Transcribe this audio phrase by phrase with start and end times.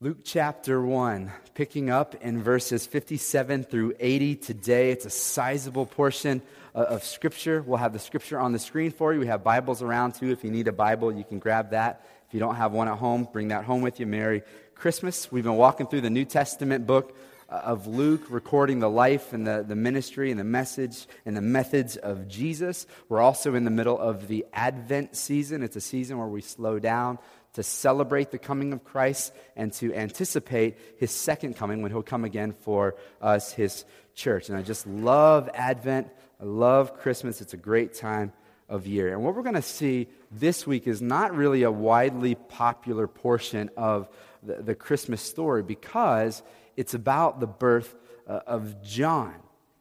[0.00, 4.92] Luke chapter 1, picking up in verses 57 through 80 today.
[4.92, 6.40] It's a sizable portion
[6.72, 7.62] of Scripture.
[7.62, 9.18] We'll have the Scripture on the screen for you.
[9.18, 10.30] We have Bibles around too.
[10.30, 12.06] If you need a Bible, you can grab that.
[12.28, 14.06] If you don't have one at home, bring that home with you.
[14.06, 14.42] Merry
[14.76, 15.32] Christmas.
[15.32, 17.16] We've been walking through the New Testament book
[17.48, 21.42] uh, of Luke, recording the life and the, the ministry and the message and the
[21.42, 22.86] methods of Jesus.
[23.08, 25.64] We're also in the middle of the Advent season.
[25.64, 27.18] It's a season where we slow down
[27.54, 32.24] to celebrate the coming of Christ and to anticipate his second coming when he'll come
[32.24, 34.48] again for us, his church.
[34.48, 36.08] And I just love Advent.
[36.40, 37.40] I love Christmas.
[37.40, 38.32] It's a great time
[38.68, 39.12] of year.
[39.12, 43.70] And what we're going to see this week is not really a widely popular portion
[43.76, 44.08] of
[44.42, 46.42] the, the Christmas story because
[46.76, 47.96] it's about the birth
[48.26, 49.34] uh, of John.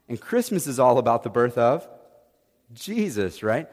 [0.07, 1.87] And Christmas is all about the birth of
[2.73, 3.67] Jesus, right?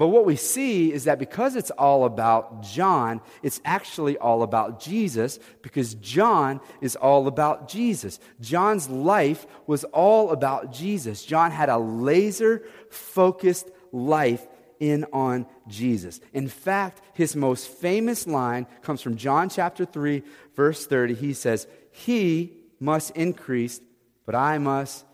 [0.00, 4.80] But what we see is that because it's all about John, it's actually all about
[4.80, 8.18] Jesus because John is all about Jesus.
[8.40, 11.22] John's life was all about Jesus.
[11.22, 16.18] John had a laser focused life in on Jesus.
[16.32, 20.22] In fact, his most famous line comes from John chapter 3,
[20.56, 21.12] verse 30.
[21.12, 23.82] He says, He must increase,
[24.24, 25.04] but I must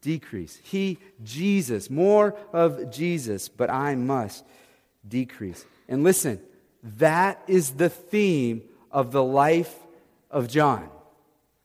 [0.00, 0.58] decrease.
[0.62, 4.44] He, Jesus, more of Jesus, but I must
[5.06, 5.64] decrease.
[5.88, 6.40] And listen,
[6.98, 9.74] that is the theme of the life
[10.30, 10.88] of John.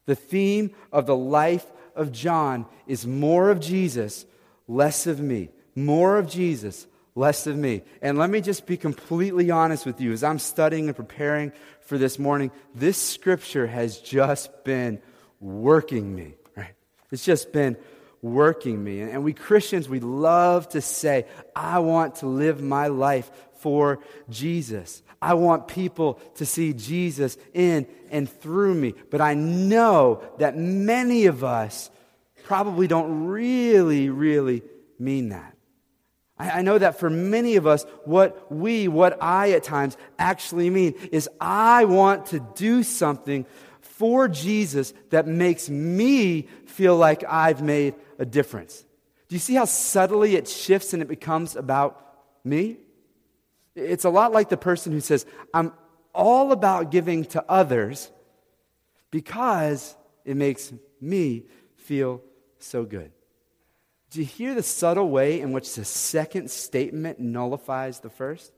[0.06, 4.26] The theme of the life of John is more of Jesus,
[4.68, 5.50] less of me.
[5.76, 7.82] More of Jesus, less of me.
[8.02, 10.12] And let me just be completely honest with you.
[10.12, 15.02] As I'm studying and preparing for this morning, this scripture has just been
[15.40, 16.74] working me, right?
[17.12, 17.78] It's just been
[18.22, 19.02] working me.
[19.02, 24.00] And we Christians, we love to say, I want to live my life for
[24.30, 25.02] Jesus.
[25.22, 28.94] I want people to see Jesus in and through me.
[29.10, 31.90] But I know that many of us
[32.44, 34.62] probably don't really, really
[35.00, 35.56] mean that.
[36.38, 40.94] I, know that for many of us, what we, what I at times actually mean
[41.14, 43.46] is I want to do something
[43.80, 48.86] for Jesus that makes me feel like I've made a difference.
[49.28, 52.02] Do you see how subtly it shifts and it becomes about
[52.44, 52.78] me?
[53.76, 55.74] It's a lot like the person who says, I'm
[56.14, 58.10] all about giving to others
[59.12, 60.72] because it makes
[61.02, 62.22] me feel
[62.60, 63.12] so good.
[64.12, 68.54] Do you hear the subtle way in which the second statement nullifies the first?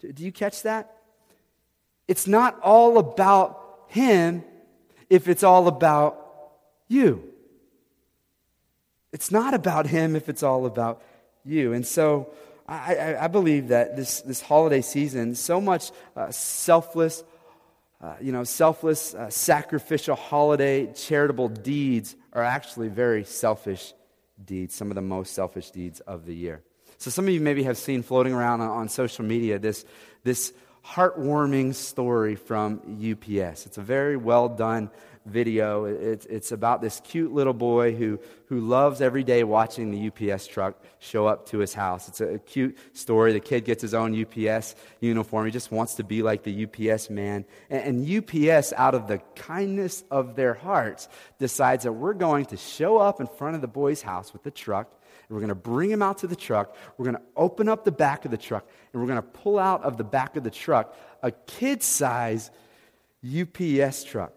[0.00, 0.96] Do you catch that?
[2.06, 4.44] It's not all about him
[5.08, 6.52] if it's all about
[6.88, 7.29] you.
[9.12, 11.02] It's not about him if it's all about
[11.44, 11.72] you.
[11.72, 12.32] And so
[12.68, 17.24] I, I, I believe that this, this holiday season, so much uh, selfless,
[18.00, 23.92] uh, you know, selfless, uh, sacrificial holiday charitable deeds are actually very selfish
[24.44, 26.62] deeds, some of the most selfish deeds of the year.
[26.98, 29.84] So some of you maybe have seen floating around on, on social media this,
[30.22, 30.52] this
[30.84, 33.66] heartwarming story from UPS.
[33.66, 34.90] It's a very well done
[35.26, 35.84] video.
[35.84, 40.46] It's, it's about this cute little boy who, who loves every day watching the UPS
[40.46, 42.08] truck show up to his house.
[42.08, 43.32] It's a, a cute story.
[43.32, 45.44] The kid gets his own UPS uniform.
[45.44, 47.44] He just wants to be like the UPS man.
[47.68, 51.08] And, and UPS, out of the kindness of their hearts,
[51.38, 54.50] decides that we're going to show up in front of the boy's house with the
[54.50, 54.90] truck
[55.30, 56.74] and we're going to bring him out to the truck.
[56.98, 59.60] We're going to open up the back of the truck, and we're going to pull
[59.60, 62.50] out of the back of the truck a kid size
[63.24, 64.32] UPS truck.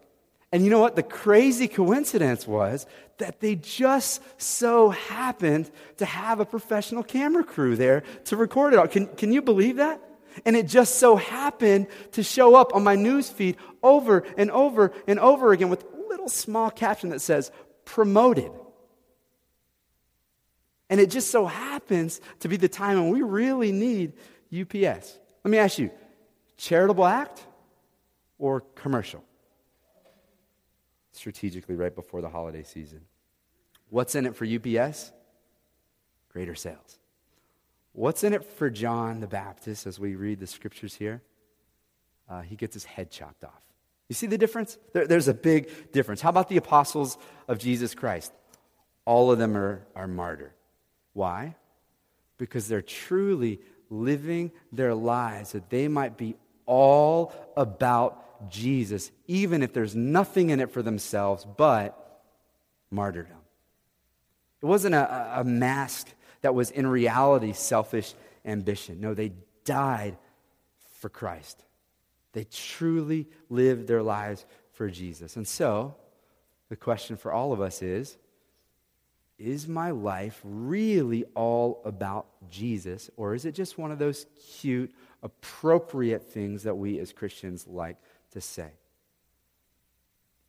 [0.52, 0.94] And you know what?
[0.94, 2.86] The crazy coincidence was
[3.18, 8.78] that they just so happened to have a professional camera crew there to record it
[8.78, 8.86] all.
[8.86, 10.00] Can, can you believe that?
[10.44, 14.92] And it just so happened to show up on my news feed over and over
[15.08, 17.50] and over again with a little small caption that says,
[17.84, 18.52] promoted.
[20.90, 24.12] And it just so happens to be the time when we really need
[24.52, 25.18] UPS.
[25.42, 25.90] Let me ask you
[26.56, 27.44] charitable act
[28.38, 29.24] or commercial?
[31.14, 33.00] strategically right before the holiday season.
[33.90, 35.12] What's in it for UPS?
[36.32, 36.98] Greater sales.
[37.92, 41.22] What's in it for John the Baptist as we read the scriptures here?
[42.28, 43.62] Uh, he gets his head chopped off.
[44.08, 44.76] You see the difference?
[44.92, 46.20] There, there's a big difference.
[46.20, 47.16] How about the apostles
[47.46, 48.32] of Jesus Christ?
[49.04, 50.52] All of them are, are martyred.
[51.14, 51.56] Why?
[52.36, 59.72] Because they're truly living their lives that they might be all about Jesus, even if
[59.72, 62.22] there's nothing in it for themselves but
[62.90, 63.36] martyrdom.
[64.62, 66.08] It wasn't a, a mask
[66.42, 68.14] that was in reality selfish
[68.44, 69.00] ambition.
[69.00, 69.32] No, they
[69.64, 70.16] died
[71.00, 71.62] for Christ.
[72.32, 75.36] They truly lived their lives for Jesus.
[75.36, 75.94] And so,
[76.68, 78.16] the question for all of us is
[79.38, 84.26] Is my life really all about Jesus, or is it just one of those
[84.58, 87.96] cute, appropriate things that we as Christians like
[88.30, 88.70] to say?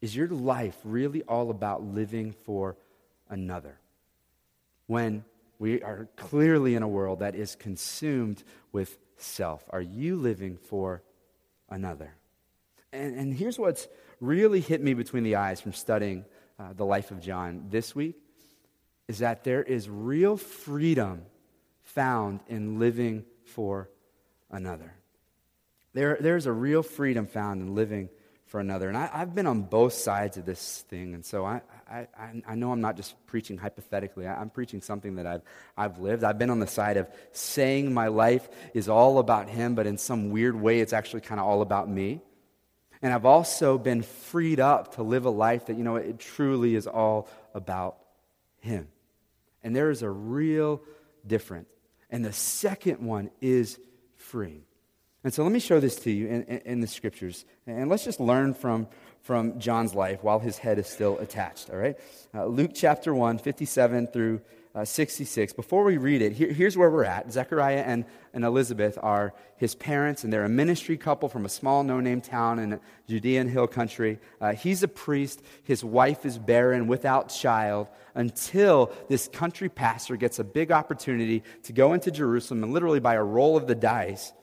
[0.02, 2.78] Is your life really all about living for
[3.28, 3.80] another?
[4.86, 5.26] When
[5.58, 11.02] we are clearly in a world that is consumed with self, are you living for
[11.70, 12.14] another?
[12.94, 13.88] And, and here's what's
[14.22, 16.24] really hit me between the eyes from studying
[16.60, 18.16] uh, the life of John this week
[19.08, 21.26] is that there is real freedom
[21.84, 23.90] found in living for
[24.50, 24.94] another.
[25.94, 28.10] There, there's a real freedom found in living
[28.48, 28.90] for another.
[28.90, 32.08] And I, have been on both sides of this thing, and so I, I,
[32.48, 34.28] I know I'm not just preaching hypothetically.
[34.28, 35.42] I, am preaching something that I've,
[35.76, 36.24] I've lived.
[36.24, 39.98] I've been on the side of saying my life is all about Him, but in
[39.98, 42.22] some weird way, it's actually kind of all about me.
[43.02, 46.76] And I've also been freed up to live a life that, you know, it truly
[46.76, 47.98] is all about
[48.60, 48.88] Him.
[49.66, 50.84] And there is a real
[51.26, 51.68] difference.
[52.12, 53.80] And the second one is
[54.16, 54.62] freeing.
[55.24, 57.46] And so let me show this to you in, in, in, the scriptures.
[57.66, 58.88] And let's just learn from,
[59.24, 61.98] from John's life while his head is still attached, all right?
[62.32, 64.42] Uh, Luke chapter 1, 57 through
[64.76, 65.54] uh, 66.
[65.54, 67.32] Before we read it, here, here's where we're at.
[67.32, 71.84] Zechariah and, and Elizabeth are his parents, and they're a ministry couple from a small,
[71.84, 74.20] no name town in Judean hill country.
[74.42, 75.42] Uh, he's a priest.
[75.64, 81.74] His wife is barren, without child, until this country pastor gets a big opportunity to
[81.74, 84.34] go into Jerusalem and literally by a roll of the dice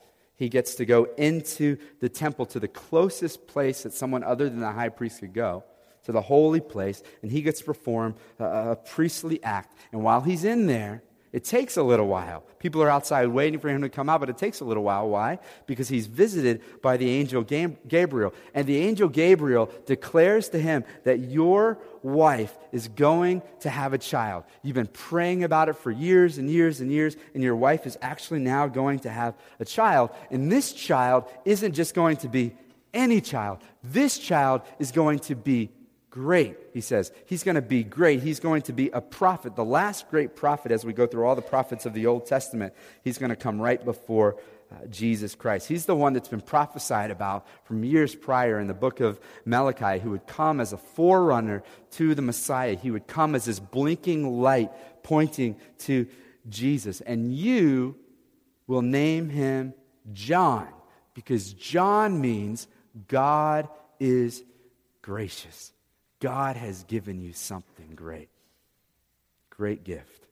[0.43, 4.59] he gets to go into the temple to the closest place that someone other than
[4.59, 5.63] the high priest could go,
[6.05, 9.77] to the holy place, and he gets to perform a, a priestly act.
[9.93, 11.03] And while he's in there,
[11.33, 12.45] it takes a little while.
[12.59, 15.09] People are outside waiting for him to come out, but it takes a little while.
[15.09, 15.39] Why?
[15.67, 18.35] Because he's visited by the angel Gabriel.
[18.53, 23.99] And the angel Gabriel declares to him that your wife is going to have a
[23.99, 24.45] child.
[24.63, 27.97] You've been praying about it for years and years and years, and your wife is
[28.03, 30.11] actually now going to have a child.
[30.31, 32.55] And this child isn't just going to be
[32.93, 35.71] any child, this child is going to be
[36.13, 37.11] great, he says.
[37.25, 38.23] He's going to be great.
[38.23, 41.35] He's going to be a prophet, the last great prophet as we go through all
[41.35, 42.75] the prophets of the Old Testament.
[43.03, 44.37] He's going to come right before
[44.71, 45.69] uh, Jesus Christ.
[45.69, 50.01] He's the one that's been prophesied about from years prior in the book of Malachi,
[50.01, 51.63] who would come as a forerunner
[51.93, 52.77] to the Messiah.
[52.77, 54.71] He would come as this blinking light
[55.03, 56.07] pointing to
[56.47, 57.01] Jesus.
[57.01, 57.97] And you
[58.67, 59.73] will name him
[60.13, 60.69] John,
[61.15, 62.69] because John means
[63.09, 63.69] God
[63.99, 64.43] is
[65.01, 65.72] gracious.
[66.23, 68.29] God has given you something great.
[69.51, 70.29] Great gift.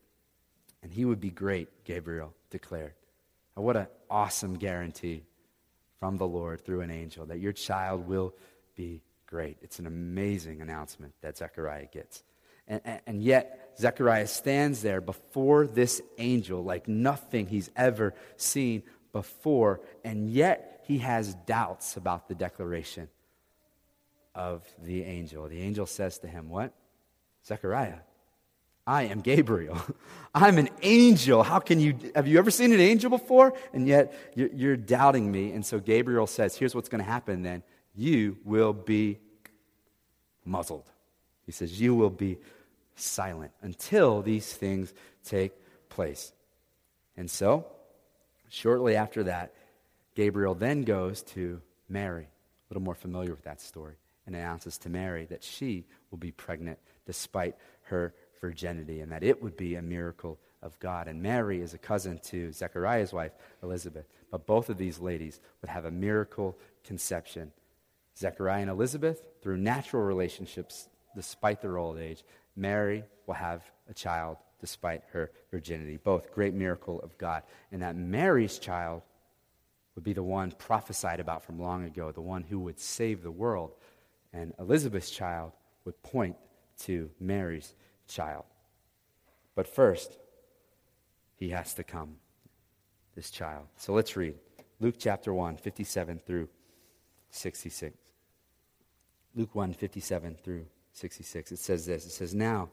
[0.84, 2.94] And he would be great, Gabriel declared.
[3.56, 5.24] And what an awesome guarantee
[5.98, 8.34] from the Lord through an angel that your child will
[8.76, 9.58] be great.
[9.62, 12.22] It's an amazing announcement that Zechariah gets.
[12.68, 18.84] And, and, and, yet, Zechariah stands there before this angel like nothing he's ever seen
[19.12, 19.80] before.
[20.04, 23.08] And yet, he has doubts about the declaration
[24.34, 25.48] of the angel.
[25.48, 26.72] The angel says to him, What?
[27.46, 28.00] Zechariah,
[28.86, 29.80] I am Gabriel.
[30.34, 31.42] I'm an angel.
[31.42, 33.54] How can you, have you ever seen an angel before?
[33.72, 35.52] And yet you're, you're doubting me.
[35.52, 37.62] And so Gabriel says, Here's what's going to happen then.
[37.94, 39.18] You will be
[40.44, 40.90] muzzled.
[41.46, 42.38] He says, You will be
[42.94, 44.92] silent until these things
[45.24, 45.52] take
[45.88, 46.32] place.
[47.16, 47.66] And so,
[48.48, 49.54] shortly after that,
[50.14, 52.24] Gabriel then goes to Mary.
[52.24, 53.94] A little more familiar with that story
[54.34, 59.56] announces to Mary that she will be pregnant despite her virginity and that it would
[59.56, 61.08] be a miracle of God.
[61.08, 63.32] And Mary is a cousin to Zechariah's wife,
[63.62, 64.06] Elizabeth.
[64.30, 67.52] But both of these ladies would have a miracle conception.
[68.16, 72.22] Zechariah and Elizabeth, through natural relationships, despite their old age,
[72.56, 75.96] Mary will have a child despite her virginity.
[75.96, 77.42] Both great miracle of God.
[77.72, 79.02] And that Mary's child
[79.94, 83.30] would be the one prophesied about from long ago, the one who would save the
[83.30, 83.72] world
[84.32, 85.52] and Elizabeth's child
[85.84, 86.36] would point
[86.80, 87.74] to Mary's
[88.06, 88.44] child.
[89.54, 90.16] But first,
[91.36, 92.16] he has to come,
[93.14, 93.66] this child.
[93.76, 94.34] So let's read
[94.78, 96.48] Luke chapter 1, 57 through
[97.30, 97.96] 66.
[99.34, 101.52] Luke 1, 57 through 66.
[101.52, 102.68] It says this It says, Now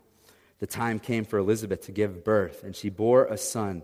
[0.60, 3.84] the time came for Elizabeth to give birth, and she bore a son.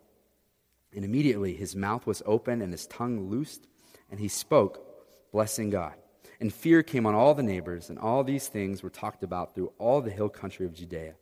[0.95, 3.67] And immediately his mouth was open and his tongue loosed,
[4.09, 5.93] and he spoke, blessing God.
[6.39, 9.71] And fear came on all the neighbors, and all these things were talked about through
[9.77, 11.13] all the hill country of Judea.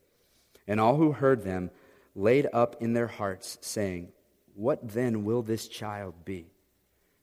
[0.67, 1.71] And all who heard them
[2.15, 4.11] laid up in their hearts, saying,
[4.55, 6.47] What then will this child be?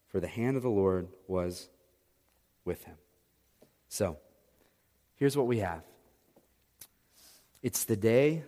[0.09, 1.69] For the hand of the Lord was
[2.65, 2.97] with him.
[3.89, 4.19] So,
[5.17, 5.83] here's what we have
[7.63, 8.45] it's the day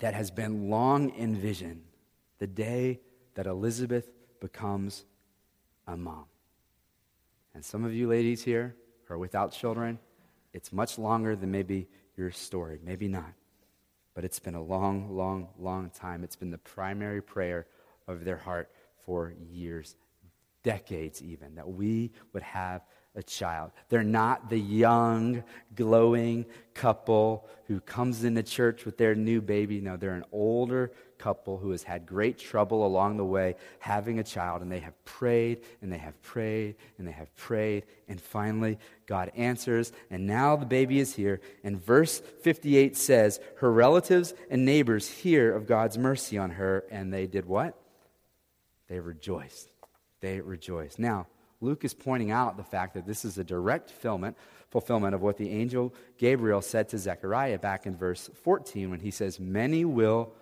[0.00, 1.82] that has been long envisioned,
[2.40, 2.98] the day
[3.34, 5.04] that Elizabeth becomes
[5.86, 6.24] a mom.
[7.54, 8.74] And some of you ladies here
[9.08, 9.98] are without children.
[10.52, 13.32] It's much longer than maybe your story, maybe not.
[14.14, 16.24] But it's been a long, long, long time.
[16.24, 17.66] It's been the primary prayer
[18.08, 18.70] of their heart
[19.04, 19.94] for years,
[20.62, 22.82] decades even, that we would have
[23.14, 23.72] a child.
[23.88, 25.42] They're not the young,
[25.74, 29.80] glowing couple who comes into church with their new baby.
[29.80, 34.24] No, they're an older couple who has had great trouble along the way having a
[34.24, 38.78] child, and they have prayed and they have prayed and they have prayed, and finally
[39.06, 41.40] God answers, and now the baby is here.
[41.62, 47.12] And verse 58 says, Her relatives and neighbors hear of God's mercy on her, and
[47.12, 47.76] they did what?
[48.88, 49.70] They rejoiced.
[50.20, 50.98] They rejoiced.
[50.98, 51.26] Now,
[51.60, 54.36] Luke is pointing out the fact that this is a direct fulfillment,
[54.70, 59.10] fulfillment of what the angel Gabriel said to Zechariah back in verse 14 when he
[59.10, 60.32] says, Many will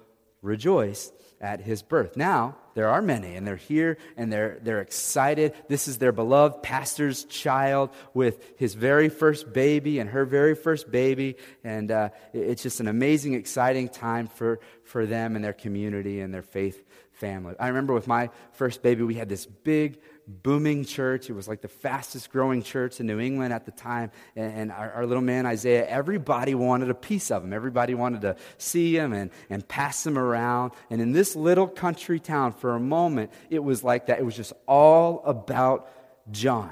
[0.43, 2.17] rejoice at his birth.
[2.17, 5.53] Now, there are many, and they're here and they're, they're excited.
[5.69, 10.91] This is their beloved pastor's child with his very first baby and her very first
[10.91, 11.37] baby.
[11.65, 16.33] And uh, it's just an amazing, exciting time for, for them and their community and
[16.33, 17.55] their faith family.
[17.59, 21.31] I remember with my first baby, we had this big booming church.
[21.31, 24.11] It was like the fastest growing church in New England at the time.
[24.37, 27.53] And, and our, our, little man, Isaiah, everybody wanted a piece of him.
[27.53, 30.73] Everybody wanted to see him and, and pass him around.
[30.91, 34.19] And in this little country town, for a moment, it was like that.
[34.19, 35.91] It was just all about
[36.31, 36.71] John.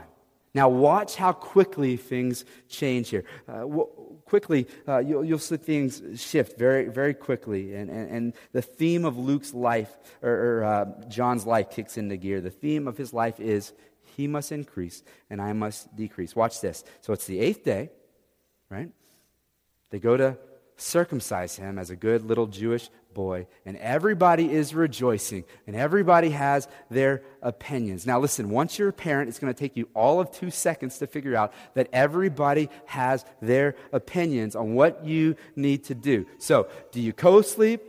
[0.54, 3.24] Now, watch how quickly things change here.
[3.46, 3.66] Uh,
[4.26, 7.74] quickly, uh, you'll, you'll see things shift very, very quickly.
[7.74, 12.16] And, and, and the theme of Luke's life, or, or uh, John's life, kicks into
[12.16, 12.40] gear.
[12.40, 13.72] The theme of his life is
[14.16, 16.36] he must increase and I must decrease.
[16.36, 16.84] Watch this.
[17.00, 17.90] So it's the eighth day,
[18.68, 18.90] right?
[19.90, 20.36] They go to
[20.76, 26.68] circumcise him as a good little Jewish boy, and everybody is rejoicing, and everybody has
[26.90, 28.06] their opinions.
[28.06, 30.98] Now, listen, once you're a parent, it's going to take you all of two seconds
[30.98, 36.26] to figure out that everybody has their opinions on what you need to do.
[36.36, 37.82] So, do you co sleep?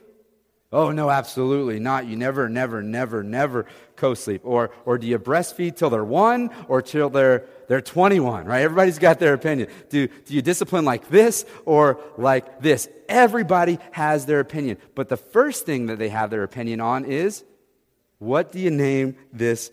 [0.71, 2.07] Oh, no, absolutely not.
[2.07, 3.65] You never, never, never, never
[3.97, 4.41] co sleep.
[4.45, 8.61] Or, or do you breastfeed till they're one or till they're, they're 21, right?
[8.61, 9.69] Everybody's got their opinion.
[9.89, 12.89] Do, do you discipline like this or like this?
[13.09, 14.77] Everybody has their opinion.
[14.95, 17.43] But the first thing that they have their opinion on is
[18.19, 19.69] what do you name this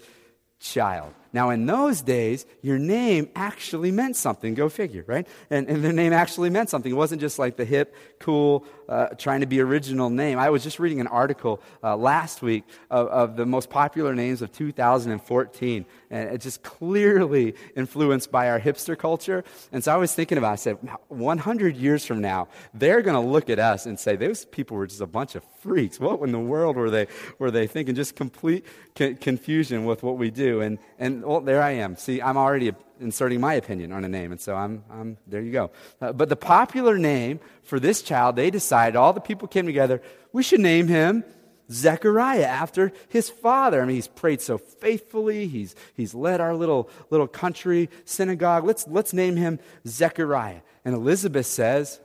[0.60, 1.14] child?
[1.34, 4.54] Now, in those days, your name actually meant something.
[4.54, 5.26] Go figure, right?
[5.50, 6.92] And, and their name actually meant something.
[6.92, 10.38] It wasn't just like the hip, cool, uh, trying to be original name.
[10.38, 14.42] I was just reading an article uh, last week of, of, the most popular names
[14.42, 19.42] of 2014, and it's just clearly influenced by our hipster culture.
[19.72, 23.20] And so I was thinking about, it, I said, 100 years from now, they're going
[23.20, 25.98] to look at us and say, those people were just a bunch of freaks.
[25.98, 27.08] What in the world were they,
[27.40, 27.96] were they thinking?
[27.96, 28.64] Just complete
[28.94, 30.60] co- confusion with what we do.
[30.60, 31.96] And, and well, there I am.
[31.96, 35.52] See, I'm already inserting my opinion on a name, and so I'm, I'm there you
[35.52, 35.70] go.
[36.00, 40.00] Uh, but the popular name for this child, they decided, all the people came together,
[40.32, 41.24] we should name him
[41.70, 43.82] Zechariah after his father.
[43.82, 45.48] I mean, he's prayed so faithfully.
[45.48, 48.64] He's, he's led our little, little country synagogue.
[48.64, 50.60] Let's, let's name him Zechariah.
[50.84, 52.00] And Elizabeth says,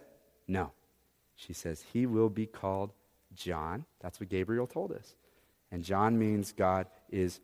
[0.48, 0.72] no.
[1.36, 2.92] She says, he will be called
[3.36, 3.86] John.
[4.02, 5.16] That's what Gabriel told us.
[5.72, 7.40] And John means God is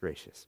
[0.00, 0.46] gracious.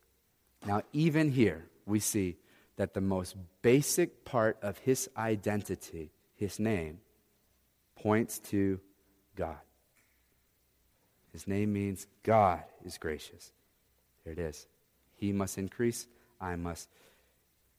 [0.65, 2.37] Now, even here, we see
[2.77, 7.01] that the most basic part of his identity, his name,
[7.97, 8.81] points to
[9.37, 9.59] God.
[11.33, 13.53] His name means God is gracious.
[14.25, 14.67] There it is.
[15.15, 16.07] He must increase,
[16.41, 16.89] I must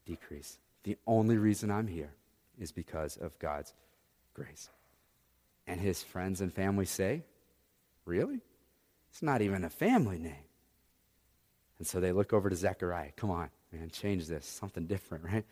[0.05, 0.57] decrease.
[0.83, 2.11] The only reason I'm here
[2.59, 3.73] is because of God's
[4.33, 4.69] grace.
[5.67, 7.23] And his friends and family say,
[8.05, 8.41] Really?
[9.11, 10.43] It's not even a family name.
[11.83, 13.11] And so they look over to Zechariah.
[13.17, 14.45] Come on, man, change this.
[14.45, 15.43] Something different, right?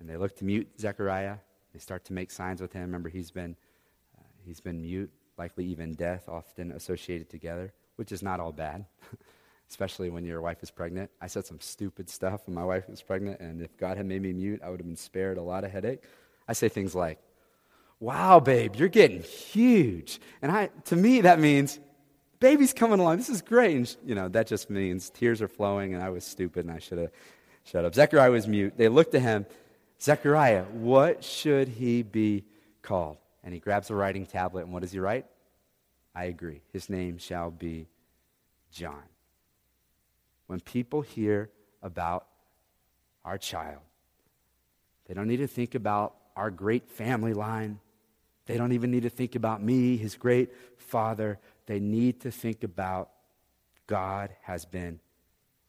[0.00, 1.36] And they look to mute Zechariah.
[1.74, 2.80] They start to make signs with him.
[2.80, 3.54] Remember, he's been,
[4.18, 8.86] uh, he's been mute, likely even death, often associated together, which is not all bad.
[9.68, 11.10] especially when your wife is pregnant.
[11.20, 14.22] I said some stupid stuff when my wife was pregnant, and if God had made
[14.22, 16.02] me mute, I would have been spared a lot of headache.
[16.48, 17.18] I say things like,
[18.00, 20.18] Wow, babe, you're getting huge.
[20.40, 21.78] And I, to me, that means
[22.40, 23.18] baby's coming along.
[23.18, 23.76] This is great.
[23.76, 26.78] And, you know, that just means tears are flowing, and I was stupid, and I
[26.78, 27.10] should have
[27.64, 27.94] shut up.
[27.94, 28.74] Zechariah was mute.
[28.76, 29.46] They looked at him.
[30.00, 32.44] Zechariah, what should he be
[32.82, 33.16] called?
[33.42, 35.26] And he grabs a writing tablet, and what does he write?
[36.14, 36.62] I agree.
[36.72, 37.86] His name shall be
[38.72, 39.02] John.
[40.46, 41.50] When people hear
[41.82, 42.26] about
[43.24, 43.80] our child,
[45.06, 47.80] they don't need to think about our great family line.
[48.46, 51.38] They don't even need to think about me, his great father.
[51.68, 53.10] They need to think about
[53.86, 55.00] God has been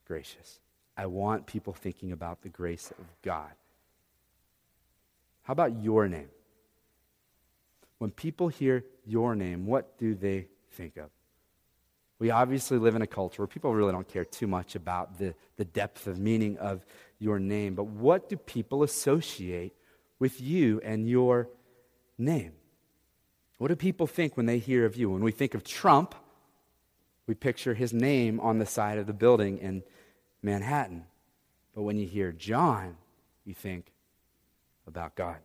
[0.08, 0.62] gracious.
[0.96, 3.52] I want people thinking about the grace of God.
[5.44, 6.30] How about your name?
[7.98, 11.10] When people hear your name, what do they think of?
[12.18, 15.36] We obviously live in a culture where people really don't care too much about the,
[15.58, 16.86] the depth of meaning of
[17.20, 19.74] your name, but what do people associate
[20.18, 21.50] with you and your
[22.18, 22.54] name?
[23.60, 25.10] What do people think when they hear of you?
[25.10, 26.16] When we think of Trump,
[27.28, 29.84] we picture his name on the side of the building in
[30.42, 31.06] Manhattan.
[31.76, 32.96] But when you hear John,
[33.46, 33.92] you think
[34.88, 35.38] about God.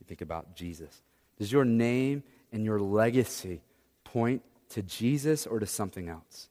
[0.00, 1.00] You think about Jesus.
[1.38, 3.62] Does your name and your legacy
[4.02, 6.48] point to Jesus or to something else?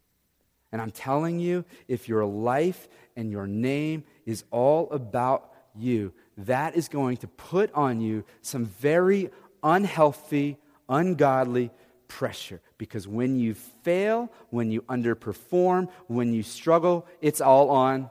[0.71, 6.75] And I'm telling you, if your life and your name is all about you, that
[6.75, 9.29] is going to put on you some very
[9.61, 10.57] unhealthy,
[10.89, 11.71] ungodly
[12.07, 12.59] pressure.
[12.77, 18.09] Because when you fail, when you underperform, when you struggle, it's all on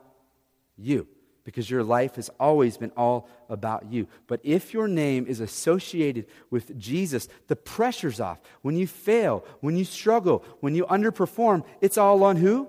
[0.76, 1.06] you
[1.49, 4.06] because your life has always been all about you.
[4.26, 8.38] But if your name is associated with Jesus, the pressure's off.
[8.61, 12.68] When you fail, when you struggle, when you underperform, it's all on who?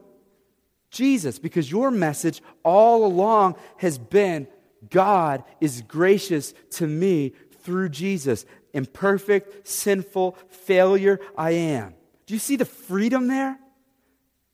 [0.91, 4.47] Jesus, because your message all along has been
[4.89, 8.45] God is gracious to me through Jesus.
[8.73, 11.93] Imperfect, sinful, failure, I am.
[12.25, 13.57] Do you see the freedom there?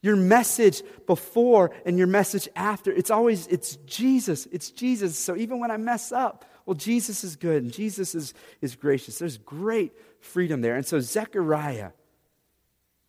[0.02, 4.48] Your message before and your message after, it's always, it's Jesus.
[4.52, 5.18] It's Jesus.
[5.18, 9.20] So even when I mess up, well, Jesus is good and Jesus is, is gracious.
[9.20, 10.76] There's great freedom there.
[10.76, 11.92] And so Zechariah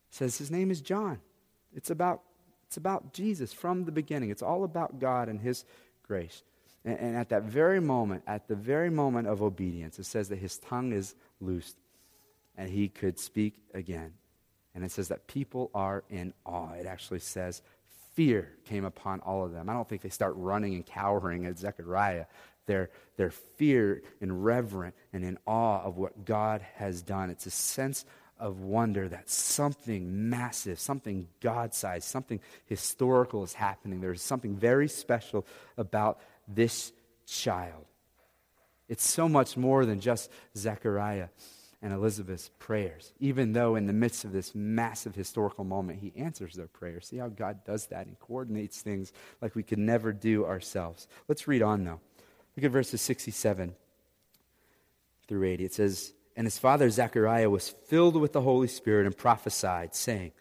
[0.09, 1.19] says his name is John.
[1.75, 2.21] It's about,
[2.65, 4.29] it's about Jesus from the beginning.
[4.29, 5.65] It's all about God and his
[6.03, 6.43] grace.
[6.87, 10.37] And, and at that very moment, at the very moment of obedience, it says that
[10.37, 11.75] his tongue is loosed
[12.55, 14.13] and he could speak again.
[14.73, 16.71] And it says that people are in awe.
[16.73, 17.61] It actually says
[18.13, 19.69] fear came upon all of them.
[19.69, 22.25] I don't think they start running and cowering at Zechariah.
[22.67, 27.29] They're, they're fear and reverent and in awe of what God has done.
[27.29, 28.05] It's a sense
[28.39, 33.99] of wonder that something massive, something God sized, something historical is happening.
[33.99, 35.45] There's something very special
[35.77, 36.91] about this
[37.25, 37.85] child.
[38.87, 41.27] It's so much more than just Zechariah
[41.81, 46.55] and Elizabeth's prayers, even though in the midst of this massive historical moment, he answers
[46.55, 47.07] their prayers.
[47.07, 51.07] See how God does that and coordinates things like we could never do ourselves.
[51.27, 51.99] Let's read on, though.
[52.55, 53.75] Look at verses 67
[55.27, 55.65] through 80.
[55.65, 60.31] It says, And his father Zechariah was filled with the Holy Spirit and prophesied, saying,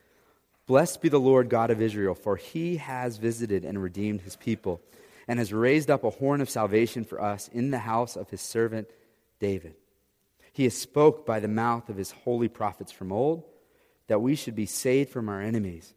[0.66, 4.80] Blessed be the Lord God of Israel, for he has visited and redeemed his people,
[5.28, 8.40] and has raised up a horn of salvation for us in the house of his
[8.40, 8.88] servant
[9.38, 9.74] David
[10.56, 13.44] he has spoke by the mouth of his holy prophets from old
[14.06, 15.92] that we should be saved from our enemies,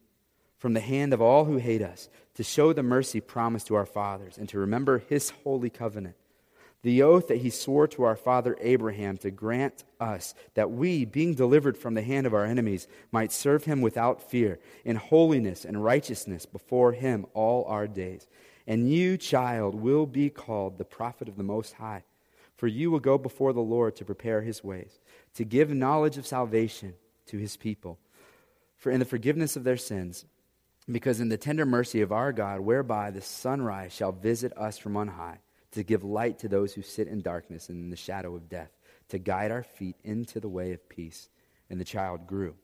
[0.58, 3.86] from the hand of all who hate us, to show the mercy promised to our
[3.86, 6.18] fathers, and to remember his holy covenant,
[6.82, 11.36] the oath that he swore to our father Abraham to grant us that we, being
[11.36, 15.86] delivered from the hand of our enemies, might serve him without fear, in holiness and
[15.86, 18.28] righteousness before him all our days.
[18.70, 22.04] And you, child, will be called the prophet of the Most High.
[22.56, 25.00] For you will go before the Lord to prepare his ways,
[25.34, 26.94] to give knowledge of salvation
[27.26, 27.98] to his people,
[28.78, 30.26] for in the forgiveness of their sins,
[30.92, 34.98] because in the tender mercy of our God, whereby the sunrise shall visit us from
[34.98, 35.40] on high,
[35.72, 38.72] to give light to those who sit in darkness and in the shadow of death,
[39.08, 41.30] to guide our feet into the way of peace.
[41.70, 42.56] And the child grew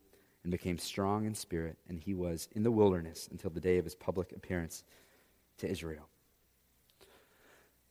[0.44, 3.86] and became strong in spirit, and he was in the wilderness until the day of
[3.86, 4.84] his public appearance
[5.60, 6.08] to Israel.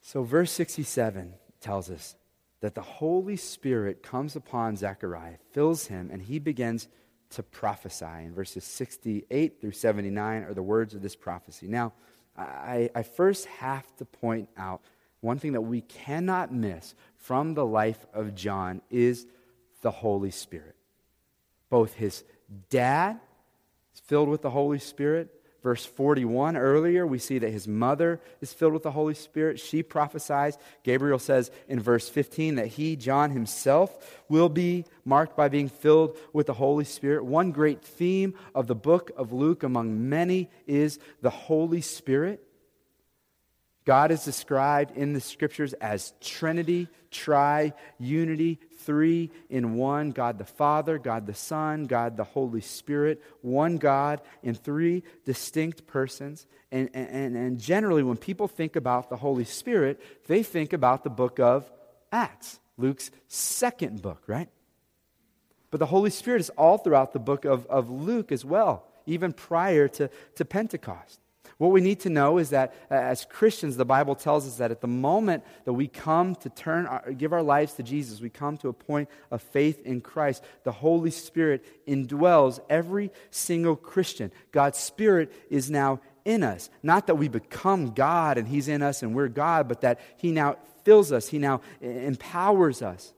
[0.00, 2.14] So, verse 67 tells us
[2.60, 6.88] that the Holy Spirit comes upon Zechariah, fills him, and he begins
[7.30, 8.24] to prophesy.
[8.24, 11.66] In verses 68 through 79 are the words of this prophecy.
[11.68, 11.92] Now,
[12.36, 14.82] I, I first have to point out
[15.20, 19.26] one thing that we cannot miss from the life of John is
[19.80, 20.76] the Holy Spirit.
[21.70, 22.24] Both his
[22.68, 23.20] dad
[23.94, 25.30] is filled with the Holy Spirit,
[25.64, 29.58] verse 41 earlier, we see that his mother is filled with the Holy Spirit.
[29.58, 30.58] She prophesies.
[30.82, 36.18] Gabriel says in verse 15 that he, John himself, will be marked by being filled
[36.34, 37.24] with the Holy Spirit.
[37.24, 42.46] One great theme of the book of Luke, among many, is the Holy Spirit.
[43.84, 50.44] God is described in the scriptures as Trinity, Tri, Unity, three in one God the
[50.44, 56.46] Father, God the Son, God the Holy Spirit, one God in three distinct persons.
[56.72, 61.10] And, and, and generally, when people think about the Holy Spirit, they think about the
[61.10, 61.70] book of
[62.10, 64.48] Acts, Luke's second book, right?
[65.70, 69.32] But the Holy Spirit is all throughout the book of, of Luke as well, even
[69.32, 71.20] prior to, to Pentecost.
[71.64, 74.70] What we need to know is that uh, as Christians, the Bible tells us that
[74.70, 78.28] at the moment that we come to turn, our, give our lives to Jesus, we
[78.28, 84.30] come to a point of faith in Christ, the Holy Spirit indwells every single Christian.
[84.52, 86.68] God's Spirit is now in us.
[86.82, 90.32] Not that we become God and He's in us and we're God, but that He
[90.32, 93.14] now fills us, He now empowers us.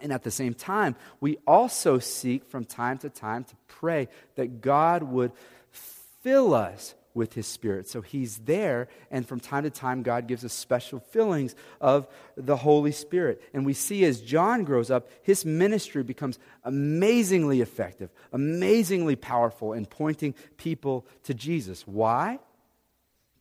[0.00, 4.60] And at the same time, we also seek from time to time to pray that
[4.60, 5.30] God would
[5.70, 7.88] fill us with his spirit.
[7.88, 12.56] So he's there, and from time to time, God gives us special fillings of the
[12.56, 13.42] Holy Spirit.
[13.52, 19.86] And we see as John grows up, his ministry becomes amazingly effective, amazingly powerful in
[19.86, 21.86] pointing people to Jesus.
[21.86, 22.38] Why?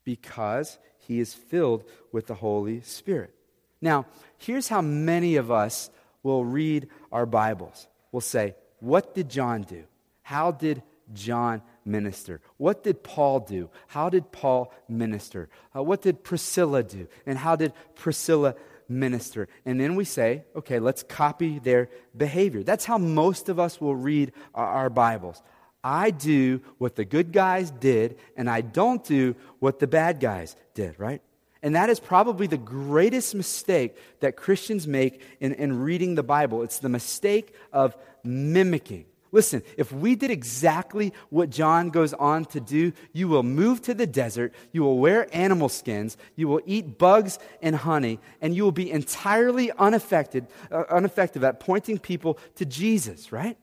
[0.03, 3.33] Because he is filled with the Holy Spirit.
[3.81, 4.05] Now,
[4.37, 5.89] here's how many of us
[6.23, 7.87] will read our Bibles.
[8.11, 9.83] We'll say, What did John do?
[10.21, 12.39] How did John minister?
[12.57, 13.69] What did Paul do?
[13.87, 15.49] How did Paul minister?
[15.75, 17.07] Uh, what did Priscilla do?
[17.25, 18.55] And how did Priscilla
[18.87, 19.49] minister?
[19.65, 22.63] And then we say, okay, let's copy their behavior.
[22.63, 25.41] That's how most of us will read our, Bibles.
[25.83, 30.55] I do what the good guys did, and I don't do what the bad guys
[30.73, 31.21] did, right?
[31.61, 36.63] And that is probably the greatest mistake that Christians make in, in reading the Bible.
[36.63, 39.05] It's the mistake of mimicking.
[39.31, 43.93] Listen, if we did exactly what John goes on to do, you will move to
[43.93, 48.63] the desert, you will wear animal skins, you will eat bugs and honey, and you
[48.63, 53.57] will be entirely unaffected, uh, ineffective at pointing people to Jesus, right?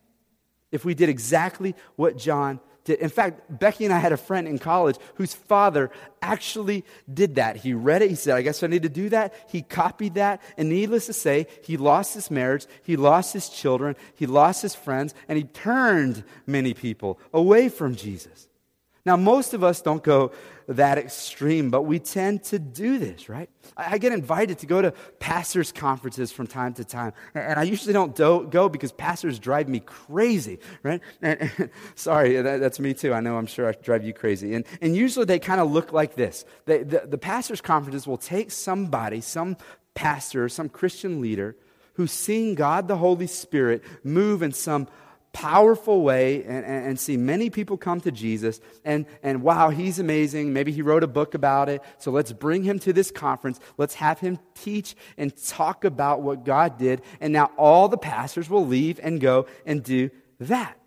[0.71, 4.59] If we did exactly what John In fact, Becky and I had a friend in
[4.59, 5.91] college whose father
[6.23, 7.57] actually did that.
[7.57, 8.11] He read it.
[8.11, 9.35] He said, I guess I need to do that.
[9.49, 10.41] He copied that.
[10.57, 12.67] And needless to say, he lost his marriage.
[12.83, 13.97] He lost his children.
[14.15, 15.15] He lost his friends.
[15.29, 18.49] And he turned many people away from Jesus.
[19.07, 20.33] Now, most of us don't go
[20.67, 23.49] that extreme, but we tend to do this, right?
[23.77, 27.93] I get invited to go to pastors' conferences from time to time, and I usually
[27.93, 31.01] don't do, go because pastors drive me crazy, right?
[31.23, 33.15] And, and, sorry, that, that's me too.
[33.15, 34.55] I know I'm sure I drive you crazy.
[34.55, 38.19] And, and usually they kind of look like this they, the, the pastors' conferences will
[38.19, 39.57] take somebody, some
[39.95, 41.55] pastor, some Christian leader,
[41.95, 44.89] who's seen God the Holy Spirit move in some
[45.37, 49.99] powerful way and, and, and, see many people come to Jesus and, and wow, he's
[49.99, 50.55] amazing.
[50.55, 51.83] Maybe he wrote a book about it.
[51.99, 53.61] So let's bring him to this conference.
[53.77, 57.03] Let's have him teach and talk about what God did.
[57.21, 60.09] And now all the pastors will leave and go and do
[60.41, 60.79] that.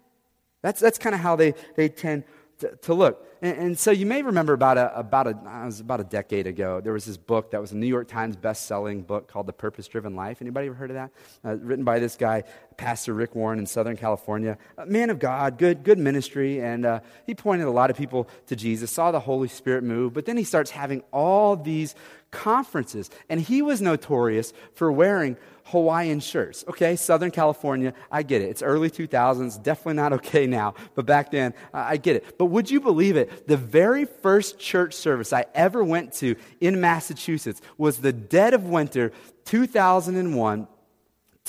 [0.64, 2.24] That's, that's kind of how they, they tend
[2.58, 3.24] to, to look.
[3.41, 5.34] And, and, so you may remember about a, about, a,
[5.65, 8.36] was about a decade ago, there was this book that was a New York Times
[8.36, 10.41] best-selling book called The Purpose-Driven Life.
[10.41, 11.12] Anybody ever heard of that?
[11.45, 12.43] Uh, written by this guy,
[12.75, 14.58] Pastor Rick Warren in Southern California.
[14.78, 18.28] A man of God, good, good ministry, and uh, he pointed a lot of people
[18.47, 21.95] to Jesus, saw the Holy Spirit move, but then he starts having all these
[22.32, 23.10] conferences.
[23.30, 26.63] And he was notorious for wearing Hawaiian shirts.
[26.67, 28.49] Okay, Southern California, I get it.
[28.49, 32.38] It's early 2000s, definitely not okay now, but back then, I get it.
[32.38, 33.29] But would you believe it?
[33.48, 38.65] The very first church service I ever went to in Massachusetts was the dead of
[38.65, 39.12] winter,
[39.46, 40.68] 2001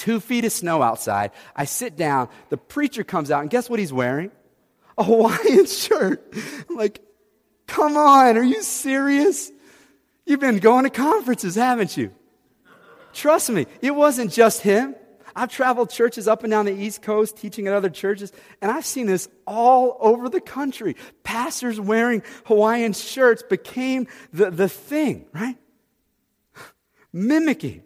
[0.00, 1.30] two feet of snow outside.
[1.54, 4.30] I sit down, the preacher comes out, and guess what he's wearing?
[4.96, 6.34] A Hawaiian shirt.
[6.68, 7.02] I'm like,
[7.66, 9.52] come on, are you serious?
[10.24, 12.12] You've been going to conferences, haven't you?
[13.12, 14.94] Trust me, it wasn't just him.
[15.34, 18.86] I've traveled churches up and down the East Coast teaching at other churches, and I've
[18.86, 20.96] seen this all over the country.
[21.22, 25.56] Pastors wearing Hawaiian shirts became the, the thing, right?
[27.12, 27.82] Mimicking.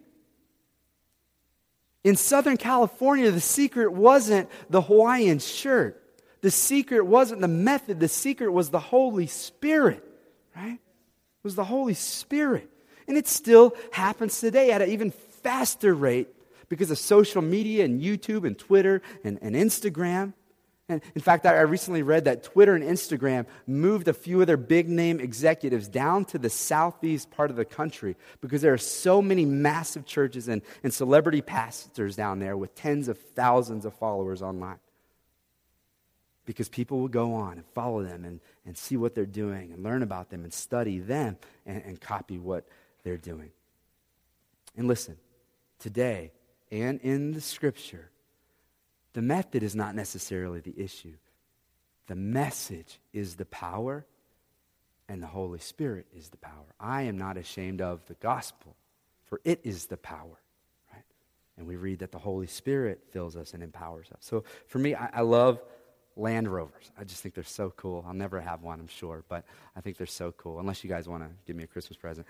[2.03, 6.01] In Southern California, the secret wasn't the Hawaiian shirt.
[6.41, 7.99] The secret wasn't the method.
[7.99, 10.03] The secret was the Holy Spirit,
[10.55, 10.73] right?
[10.73, 12.69] It was the Holy Spirit.
[13.07, 16.34] And it still happens today at an even faster rate
[16.69, 20.33] because of social media and YouTube and Twitter and, and Instagram.
[20.87, 24.57] And in fact, I recently read that Twitter and Instagram moved a few of their
[24.57, 29.19] big name executives down to the southeast part of the country because there are so
[29.19, 34.43] many massive churches and, and celebrity pastors down there with tens of thousands of followers
[34.43, 34.77] online.
[36.45, 39.83] Because people will go on and follow them and, and see what they're doing and
[39.83, 42.67] learn about them and study them and, and copy what
[43.03, 43.49] they're doing.
[44.77, 45.17] And listen,
[45.79, 46.31] today
[46.71, 48.09] and in the scripture,
[49.13, 51.15] the method is not necessarily the issue.
[52.07, 54.05] The message is the power,
[55.07, 56.75] and the Holy Spirit is the power.
[56.79, 58.75] I am not ashamed of the gospel,
[59.25, 60.39] for it is the power.
[60.93, 61.03] Right?
[61.57, 64.19] And we read that the Holy Spirit fills us and empowers us.
[64.21, 65.61] So for me, I, I love
[66.15, 66.91] Land Rovers.
[66.97, 68.03] I just think they're so cool.
[68.07, 70.59] I'll never have one, I'm sure, but I think they're so cool.
[70.59, 72.27] Unless you guys want to give me a Christmas present.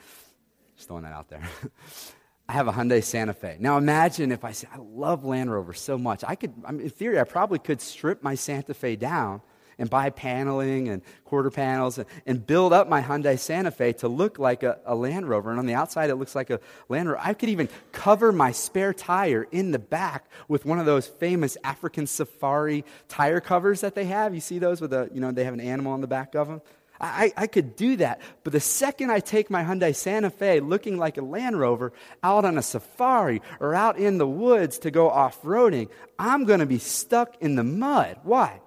[0.75, 1.43] Just throwing that out there.
[2.47, 3.57] I have a Hyundai Santa Fe.
[3.59, 6.23] Now imagine if I say, I love Land Rover so much.
[6.27, 9.41] I could, I mean, in theory, I probably could strip my Santa Fe down
[9.77, 14.07] and buy paneling and quarter panels and, and build up my Hyundai Santa Fe to
[14.07, 15.49] look like a, a, Land Rover.
[15.49, 17.19] And on the outside, it looks like a Land Rover.
[17.21, 21.57] I could even cover my spare tire in the back with one of those famous
[21.63, 24.33] African safari tire covers that they have.
[24.33, 26.47] You see those with a, you know, they have an animal on the back of
[26.47, 26.61] them?
[26.99, 28.21] I, I could do that.
[28.43, 32.45] But the second I take my Hyundai Santa Fe looking like a Land Rover out
[32.45, 36.65] on a safari or out in the woods to go off roading, I'm going to
[36.65, 38.17] be stuck in the mud.
[38.23, 38.61] Why?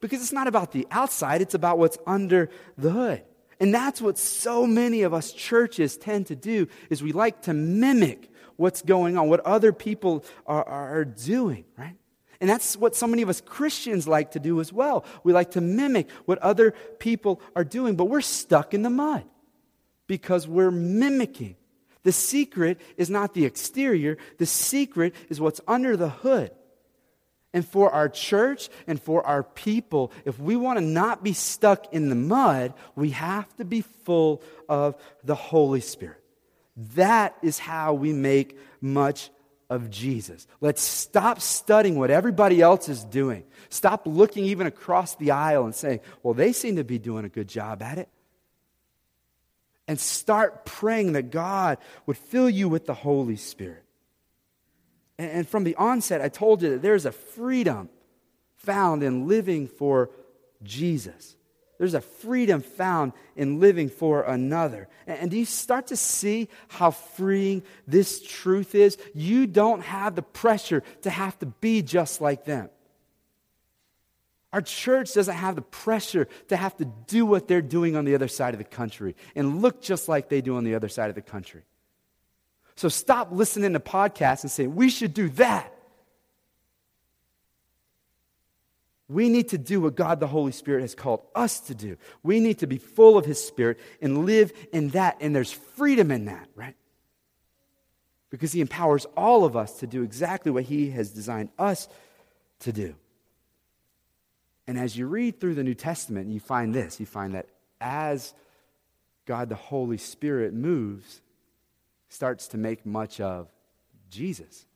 [0.00, 3.22] Because it's not about the outside, it's about what's under the hood.
[3.60, 7.52] And that's what so many of us churches tend to do is we like to
[7.52, 11.96] mimic what's going on, what other people are, are doing, right?
[12.40, 15.04] And that's what so many of us Christians like to do as well.
[15.24, 19.24] We like to mimic what other people are doing, but we're stuck in the mud
[20.06, 21.56] because we're mimicking.
[22.02, 26.50] The secret is not the exterior, the secret is what's under the hood.
[27.52, 31.92] And for our church and for our people, if we want to not be stuck
[31.92, 36.22] in the mud, we have to be full of the Holy Spirit.
[36.94, 39.30] That is how we make much
[39.70, 40.46] of Jesus.
[40.60, 43.44] Let's stop studying what everybody else is doing.
[43.68, 47.28] Stop looking even across the aisle and saying, well, they seem to be doing a
[47.28, 48.08] good job at it.
[49.86, 53.84] And start praying that God would fill you with the Holy Spirit.
[55.18, 57.88] And from the onset, I told you that there's a freedom
[58.56, 60.10] found in living for
[60.62, 61.36] Jesus.
[61.80, 64.86] There's a freedom found in living for another.
[65.06, 68.98] And do you start to see how freeing this truth is?
[69.14, 72.68] You don't have the pressure to have to be just like them.
[74.52, 78.14] Our church doesn't have the pressure to have to do what they're doing on the
[78.14, 81.08] other side of the country and look just like they do on the other side
[81.08, 81.62] of the country.
[82.76, 85.74] So stop listening to podcasts and saying, we should do that.
[89.10, 91.96] We need to do what God the Holy Spirit has called us to do.
[92.22, 95.16] We need to be full of His Spirit and live in that.
[95.20, 96.76] And there's freedom in that, right?
[98.30, 101.88] Because He empowers all of us to do exactly what He has designed us
[102.60, 102.94] to do.
[104.68, 107.48] And as you read through the New Testament, you find this you find that
[107.80, 108.32] as
[109.26, 111.20] God the Holy Spirit moves,
[112.08, 113.48] starts to make much of
[114.08, 114.66] Jesus.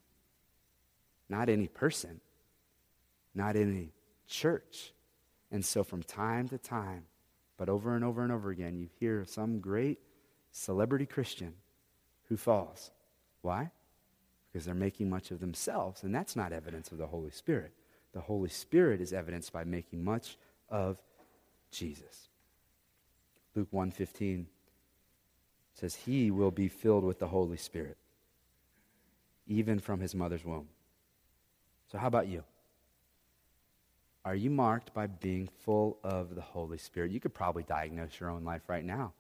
[1.29, 2.21] Not any person,
[3.33, 3.93] not any
[4.27, 4.93] church.
[5.51, 7.05] And so, from time to time,
[7.57, 10.01] but over and over and over again, you hear some great
[10.51, 11.55] celebrity Christian
[12.29, 12.91] who falls.
[13.43, 13.71] Why?
[14.53, 17.73] Because they're making much of themselves, and that's not evidence of the Holy Spirit.
[18.13, 20.37] The Holy Spirit is evidenced by making much
[20.69, 20.99] of
[21.71, 22.29] Jesus.
[23.55, 24.47] Luke 1:15
[25.75, 27.97] says he will be filled with the Holy Spirit
[29.47, 30.69] even from his mother's womb.
[31.91, 32.45] So how about you?
[34.25, 37.11] Are you marked by being full of the Holy Spirit?
[37.11, 39.13] You could probably diagnose your own life right now.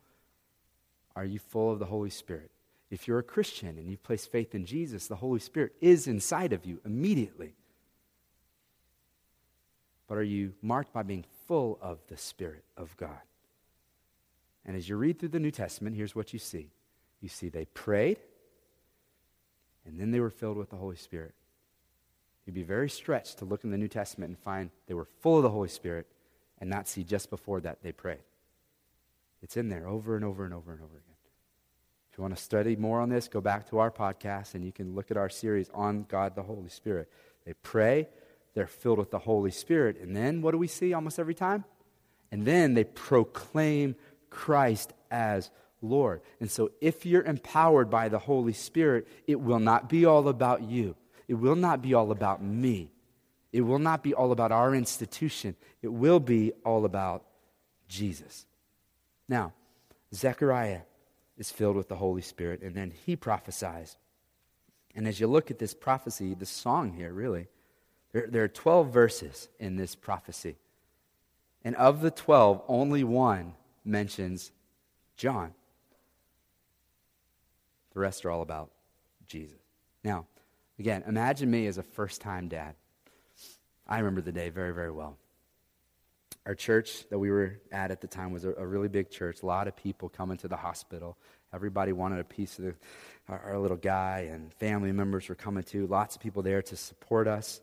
[1.14, 2.50] Are you full of the Holy Spirit?
[2.90, 6.52] If you're a Christian and you place faith in Jesus, the Holy Spirit is inside
[6.52, 7.54] of you immediately.
[10.06, 13.20] But are you marked by being full of the Spirit of God?
[14.64, 16.70] And as you read through the New Testament, here's what you see
[17.20, 18.18] you see they prayed,
[19.86, 21.34] and then they were filled with the Holy Spirit.
[22.46, 25.38] You'd be very stretched to look in the New Testament and find they were full
[25.38, 26.06] of the Holy Spirit
[26.58, 28.22] and not see just before that they prayed.
[29.42, 31.14] It's in there over and over and over and over again.
[32.10, 34.72] If you want to study more on this, go back to our podcast and you
[34.72, 37.10] can look at our series on God the Holy Spirit.
[37.44, 38.08] They pray,
[38.54, 41.64] they're filled with the Holy Spirit, and then what do we see almost every time?
[42.30, 43.96] And then they proclaim
[44.30, 45.50] Christ as
[45.82, 46.20] Lord.
[46.40, 50.62] And so if you're empowered by the Holy Spirit, it will not be all about
[50.62, 50.96] you.
[51.28, 52.90] It will not be all about me.
[53.52, 57.24] It will not be all about our institution, it will be all about
[57.88, 58.46] Jesus.
[59.28, 59.52] Now,
[60.12, 60.80] Zechariah
[61.38, 63.96] is filled with the Holy Spirit, and then he prophesies.
[64.94, 67.46] And as you look at this prophecy, the song here, really,
[68.12, 70.56] there, there are 12 verses in this prophecy.
[71.64, 74.52] And of the 12, only one mentions
[75.16, 75.54] John.
[77.92, 78.70] The rest are all about
[79.26, 79.58] Jesus.
[80.02, 80.26] Now,
[80.78, 82.74] again, imagine me as a first time dad.
[83.86, 85.16] I remember the day very, very well.
[86.46, 89.42] Our church that we were at at the time was a, a really big church,
[89.42, 91.16] a lot of people coming to the hospital.
[91.54, 92.74] Everybody wanted a piece of the,
[93.28, 95.86] our, our little guy, and family members were coming too.
[95.86, 97.60] Lots of people there to support us.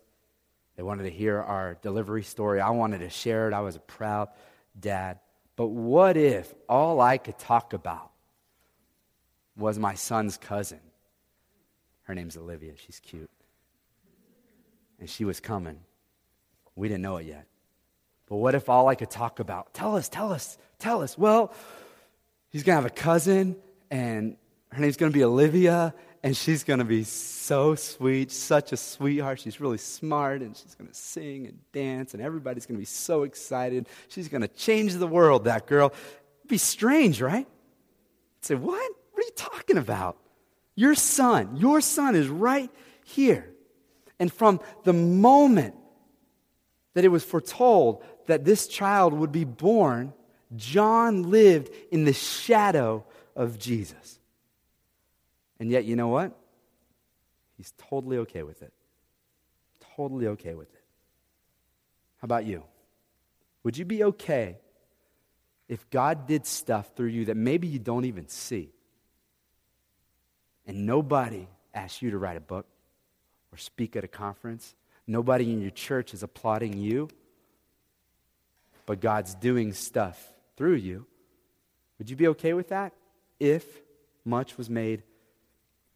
[0.77, 2.61] They wanted to hear our delivery story.
[2.61, 3.53] I wanted to share it.
[3.53, 4.29] I was a proud
[4.79, 5.19] dad.
[5.55, 8.11] But what if all I could talk about
[9.55, 10.79] was my son's cousin?
[12.11, 12.73] Her name's Olivia.
[12.75, 13.29] She's cute.
[14.99, 15.79] And she was coming.
[16.75, 17.47] We didn't know it yet.
[18.27, 19.73] But what if all I could talk about?
[19.73, 21.17] Tell us, tell us, tell us.
[21.17, 21.53] Well,
[22.49, 23.55] he's going to have a cousin,
[23.89, 24.35] and
[24.73, 28.77] her name's going to be Olivia, and she's going to be so sweet, such a
[28.77, 29.39] sweetheart.
[29.39, 32.83] She's really smart, and she's going to sing and dance, and everybody's going to be
[32.83, 33.87] so excited.
[34.09, 35.93] She's going to change the world, that girl.
[36.39, 37.47] It'd be strange, right?
[37.47, 38.91] I'd say, What?
[39.13, 40.17] What are you talking about?
[40.75, 42.69] Your son, your son is right
[43.05, 43.49] here.
[44.19, 45.75] And from the moment
[46.93, 50.13] that it was foretold that this child would be born,
[50.55, 53.05] John lived in the shadow
[53.35, 54.19] of Jesus.
[55.59, 56.37] And yet, you know what?
[57.57, 58.73] He's totally okay with it.
[59.95, 60.83] Totally okay with it.
[62.17, 62.63] How about you?
[63.63, 64.57] Would you be okay
[65.67, 68.71] if God did stuff through you that maybe you don't even see?
[70.71, 72.65] And nobody asks you to write a book
[73.51, 74.73] or speak at a conference.
[75.05, 77.09] Nobody in your church is applauding you,
[78.85, 81.05] but God's doing stuff through you.
[81.97, 82.93] Would you be okay with that
[83.37, 83.65] if
[84.23, 85.03] much was made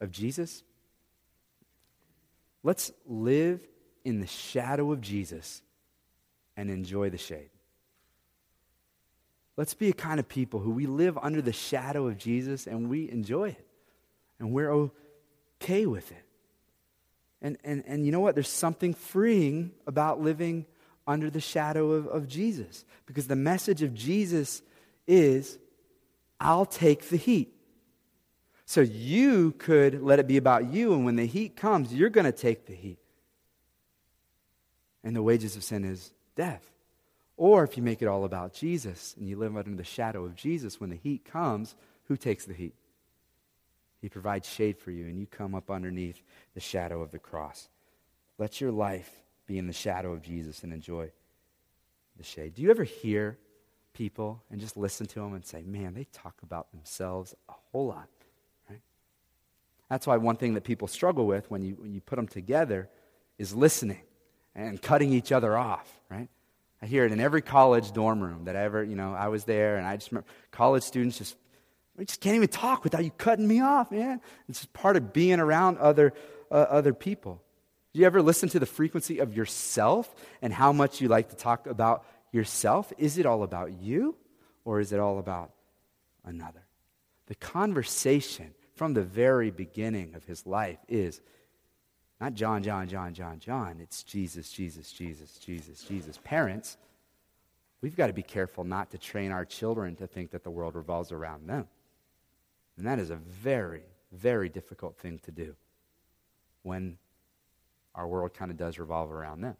[0.02, 0.62] of Jesus?
[2.62, 3.66] Let's live
[4.04, 5.62] in the shadow of Jesus
[6.58, 7.50] and enjoy the shade.
[9.56, 12.90] Let's be a kind of people who we live under the shadow of Jesus and
[12.90, 13.65] we enjoy it.
[14.40, 16.24] And we're okay with it.
[17.42, 18.36] And, and, and you know what?
[18.36, 20.66] There's something freeing about living
[21.08, 22.86] under the shadow of, of Jesus.
[23.06, 24.62] Because the message of Jesus
[25.08, 25.60] is,
[26.40, 27.56] I'll take the heat.
[28.66, 32.26] So you could let it be about you, and when the heat comes, you're going
[32.26, 32.98] to take the heat.
[35.04, 36.66] And the wages of sin is death.
[37.38, 40.36] Or if you make it all about Jesus and you live under the shadow of
[40.36, 42.74] Jesus, when the heat comes, who takes the heat?
[44.02, 46.22] He provides shade for you, and you come up underneath
[46.54, 47.70] the shadow of the cross.
[48.38, 49.12] Let your life
[49.48, 51.12] be in the shadow of Jesus and enjoy
[52.18, 52.54] the shade.
[52.56, 53.38] Do you ever hear
[53.94, 57.88] people and just listen to them and say, man, they talk about themselves a whole
[57.88, 58.10] lot?
[59.90, 62.90] That's why one thing that people struggle with when you, when you put them together
[63.38, 64.02] is listening
[64.56, 66.28] and cutting each other off, right?
[66.82, 69.44] I hear it in every college dorm room that I ever, you know, I was
[69.44, 71.36] there and I just remember college students just,
[71.98, 74.22] we just can't even talk without you cutting me off, man.
[74.50, 76.14] It's just part of being around other,
[76.52, 77.42] uh, other people.
[77.94, 81.36] Do you ever listen to the frequency of yourself and how much you like to
[81.36, 82.92] talk about yourself?
[82.98, 84.16] Is it all about you
[84.66, 85.52] or is it all about
[86.26, 86.66] another?
[87.28, 91.22] The conversation from the very beginning of his life is
[92.20, 93.78] not John, John, John, John, John.
[93.82, 96.20] It's Jesus, Jesus, Jesus, Jesus, Jesus.
[96.24, 96.78] Parents,
[97.82, 100.76] we've got to be careful not to train our children to think that the world
[100.76, 101.68] revolves around them.
[102.78, 105.56] And that is a very, very difficult thing to do
[106.64, 106.98] when
[107.94, 109.56] our world kind of does revolve around them.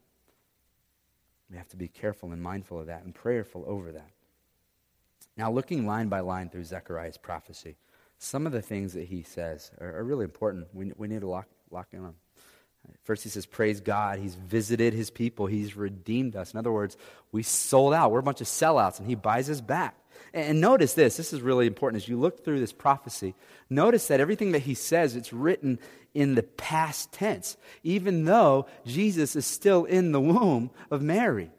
[1.50, 4.10] We have to be careful and mindful of that and prayerful over that.
[5.38, 7.78] Now, looking line by line through Zechariah's prophecy,
[8.18, 10.68] some of the things that he says are, are really important.
[10.74, 12.16] We, we need to lock, lock in on.
[13.04, 14.20] First, he says, Praise God.
[14.20, 15.46] He's visited his people.
[15.46, 16.54] He's redeemed us.
[16.54, 16.98] In other words,
[17.32, 18.12] we sold out.
[18.12, 19.96] We're a bunch of sellouts, and he buys us back.
[20.34, 22.04] And notice this this is really important.
[22.04, 23.36] As you look through this prophecy,
[23.70, 25.80] notice that everything that he says, it's written
[26.14, 31.52] in the past tense, even though Jesus is still in the womb of Mary.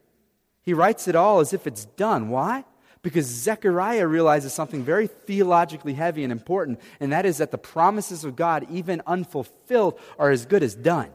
[0.63, 2.29] He writes it all as if it's done.
[2.29, 2.65] Why?
[3.03, 8.25] Because Zechariah realizes something very theologically heavy and important, and that is that the promises
[8.25, 11.11] of God, even unfulfilled, are as good as done.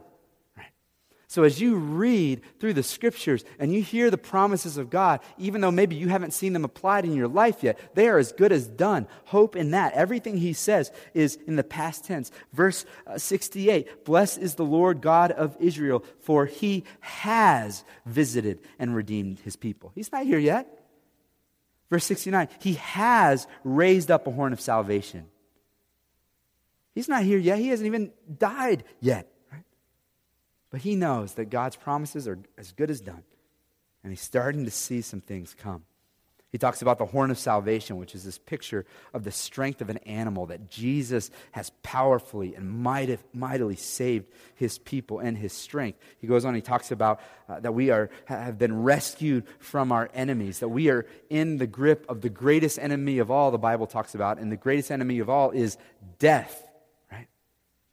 [1.32, 5.62] So, as you read through the scriptures and you hear the promises of God, even
[5.62, 8.52] though maybe you haven't seen them applied in your life yet, they are as good
[8.52, 9.06] as done.
[9.24, 9.94] Hope in that.
[9.94, 12.30] Everything he says is in the past tense.
[12.52, 18.94] Verse uh, 68 Blessed is the Lord God of Israel, for he has visited and
[18.94, 19.90] redeemed his people.
[19.94, 20.86] He's not here yet.
[21.88, 25.24] Verse 69 He has raised up a horn of salvation.
[26.94, 27.56] He's not here yet.
[27.56, 29.31] He hasn't even died yet.
[30.72, 33.22] But he knows that God's promises are as good as done.
[34.02, 35.84] And he's starting to see some things come.
[36.50, 39.88] He talks about the horn of salvation, which is this picture of the strength of
[39.88, 42.70] an animal that Jesus has powerfully and
[43.32, 45.98] mightily saved his people and his strength.
[46.18, 50.10] He goes on, he talks about uh, that we are, have been rescued from our
[50.12, 53.86] enemies, that we are in the grip of the greatest enemy of all, the Bible
[53.86, 55.78] talks about, and the greatest enemy of all is
[56.18, 56.68] death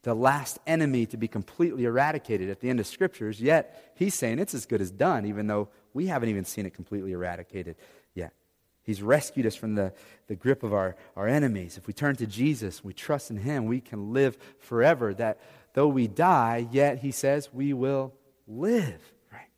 [0.09, 4.39] the last enemy to be completely eradicated at the end of scriptures, yet he's saying
[4.39, 7.75] it's as good as done, even though we haven't even seen it completely eradicated
[8.15, 8.33] yet.
[8.81, 9.93] He's rescued us from the,
[10.25, 11.77] the grip of our, our enemies.
[11.77, 15.13] If we turn to Jesus, we trust in him, we can live forever.
[15.13, 15.39] That
[15.73, 18.15] though we die, yet he says we will
[18.47, 19.13] live.
[19.31, 19.51] Right?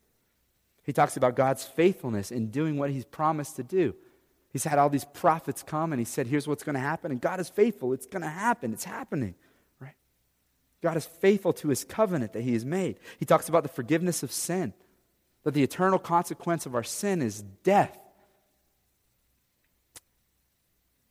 [0.82, 3.94] He talks about God's faithfulness in doing what he's promised to do.
[4.50, 7.10] He's had all these prophets come and he said, Here's what's going to happen.
[7.10, 7.94] And God is faithful.
[7.94, 8.74] It's going to happen.
[8.74, 9.34] It's happening.
[10.82, 12.98] God is faithful to his covenant that he has made.
[13.18, 14.74] He talks about the forgiveness of sin,
[15.44, 17.96] that the eternal consequence of our sin is death.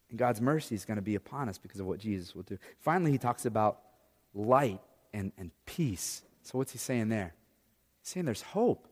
[0.10, 2.58] And God's mercy is going to be upon us because of what Jesus will do.
[2.80, 3.80] Finally, he talks about
[4.34, 4.82] light
[5.14, 6.22] and, and peace.
[6.44, 7.34] So, what's he saying there?
[8.02, 8.90] He's saying there's hope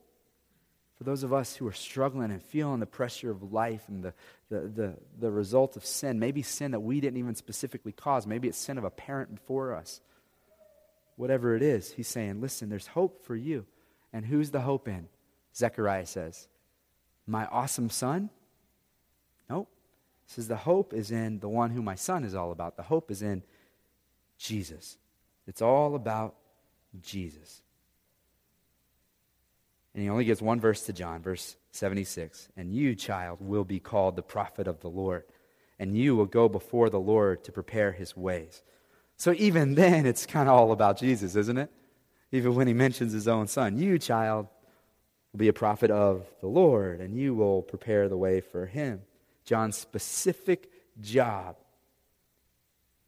[0.97, 4.13] for those of us who are struggling and feeling the pressure of life and the,
[4.49, 6.19] the, the, the result of sin.
[6.19, 8.25] Maybe sin that we didn't even specifically cause.
[8.25, 9.99] Maybe it's sin of a parent before us
[11.19, 13.65] whatever it is, he's saying, listen, there's hope for you.
[14.13, 15.09] And who's the hope in?
[15.53, 16.47] Zechariah says,
[17.27, 18.29] My awesome son?
[19.49, 19.67] Nope.
[20.25, 22.77] He says, The hope is in the one who my son is all about.
[22.77, 23.43] The hope is in
[24.37, 24.97] Jesus.
[25.45, 26.35] It's all about
[27.01, 27.63] Jesus.
[29.93, 32.47] And he only gives one verse to John, verse 76.
[32.55, 35.23] And you, child, will be called the prophet of the Lord,
[35.77, 38.63] and you will go before the Lord to prepare his ways
[39.19, 41.69] so even then, it's kind of all about Jesus, isn't it?
[42.31, 43.77] Even when he mentions his own son.
[43.77, 44.47] You, child,
[45.33, 49.01] will be a prophet of the Lord, and you will prepare the way for him.
[49.43, 51.57] John's specific job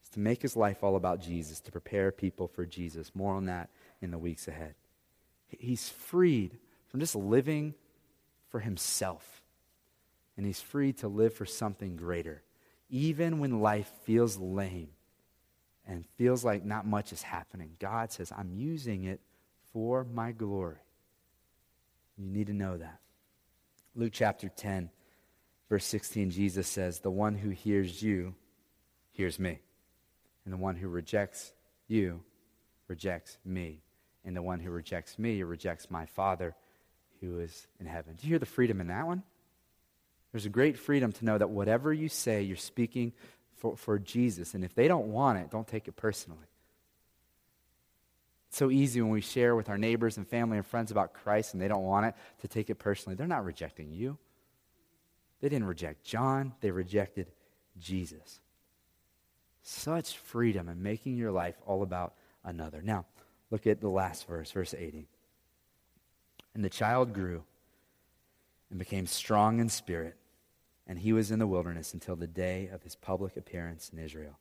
[0.04, 3.16] is to make his life all about Jesus, to prepare people for Jesus.
[3.16, 3.70] More on that
[4.02, 4.76] in the weeks ahead.
[5.48, 6.58] He's freed
[6.90, 7.74] from just living
[8.50, 9.42] for himself,
[10.36, 12.44] and he's free to live for something greater,
[12.90, 14.90] even when life feels lame
[15.88, 19.20] and feels like not much is happening, God says, I'm using it
[19.74, 20.78] for my glory.
[22.18, 23.00] You need to know that.
[23.96, 24.90] Luke chapter 10,
[25.70, 28.36] verse 16, Jesus says, The one who hears you
[29.12, 29.60] hears me,
[30.46, 31.54] and the one who rejects
[31.88, 32.22] you
[32.88, 33.82] rejects me,
[34.24, 36.56] and the one who rejects me rejects my Father
[37.22, 38.16] who is in heaven.
[38.16, 39.24] Do you hear the freedom in that one?
[40.32, 43.14] There's a great freedom to know that whatever you say, you're speaking
[43.62, 44.56] for, for Jesus.
[44.56, 46.48] And if they don't want it, don't take it personally.
[48.50, 51.54] It's so easy when we share with our neighbors and family and friends about Christ
[51.54, 53.16] and they don't want it to take it personally.
[53.16, 54.18] They're not rejecting you.
[55.40, 57.28] They didn't reject John, they rejected
[57.80, 58.42] Jesus.
[59.64, 62.82] Such freedom in making your life all about another.
[62.82, 63.06] Now,
[63.52, 65.08] look at the last verse, verse 80.
[66.54, 67.44] And the child grew
[68.70, 70.18] and became strong in spirit
[70.92, 74.38] and he was in the wilderness until the day of his public appearance in Israel.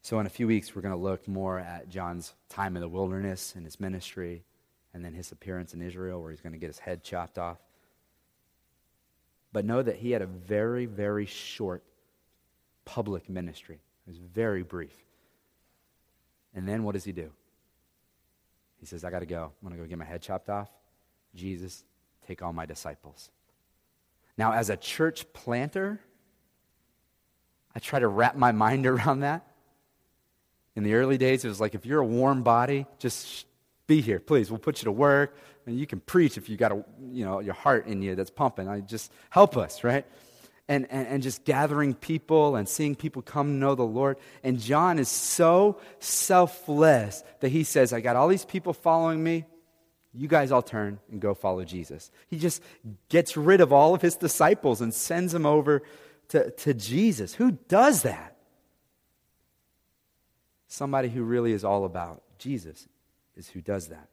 [0.00, 2.88] So, in a few weeks, we're going to look more at John's time in the
[2.88, 4.44] wilderness and his ministry,
[4.94, 7.58] and then his appearance in Israel, where he's going to get his head chopped off.
[9.52, 11.84] But know that he had a very, very short
[12.86, 13.80] public ministry.
[14.06, 14.96] It was very brief.
[16.54, 17.30] And then what does he do?
[18.78, 19.52] He says, I got to go.
[19.60, 20.70] I'm going to go get my head chopped off.
[21.34, 21.84] Jesus,
[22.26, 23.30] take all my disciples.
[24.38, 26.00] Now, as a church planter,
[27.74, 29.46] I try to wrap my mind around that.
[30.74, 33.46] In the early days, it was like if you're a warm body, just
[33.86, 34.50] be here, please.
[34.50, 37.40] We'll put you to work, and you can preach if you got a, you know
[37.40, 38.68] your heart in you that's pumping.
[38.68, 40.04] I just help us, right?
[40.68, 44.16] And, and, and just gathering people and seeing people come know the Lord.
[44.42, 49.44] And John is so selfless that he says, I got all these people following me
[50.16, 52.10] you guys all turn and go follow Jesus.
[52.28, 52.62] He just
[53.08, 55.82] gets rid of all of his disciples and sends them over
[56.28, 57.34] to, to Jesus.
[57.34, 58.36] Who does that?
[60.68, 62.88] Somebody who really is all about Jesus
[63.36, 64.08] is who does that.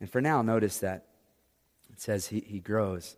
[0.00, 1.06] And for now, notice that
[1.92, 3.16] it says he, he grows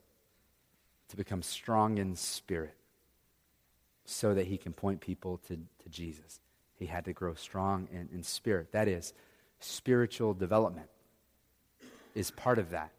[1.09, 2.75] to become strong in spirit
[4.05, 6.41] so that he can point people to, to Jesus.
[6.79, 8.73] He had to grow strong in, in spirit.
[8.73, 9.15] That is,
[9.59, 10.89] spiritual development
[12.17, 12.91] is part of that.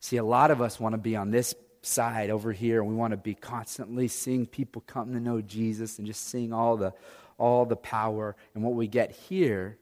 [0.00, 2.94] See, a lot of us want to be on this side over here, and we
[2.94, 6.94] want to be constantly seeing people come to know Jesus and just seeing all the,
[7.36, 8.36] all the power.
[8.54, 9.76] And what we get here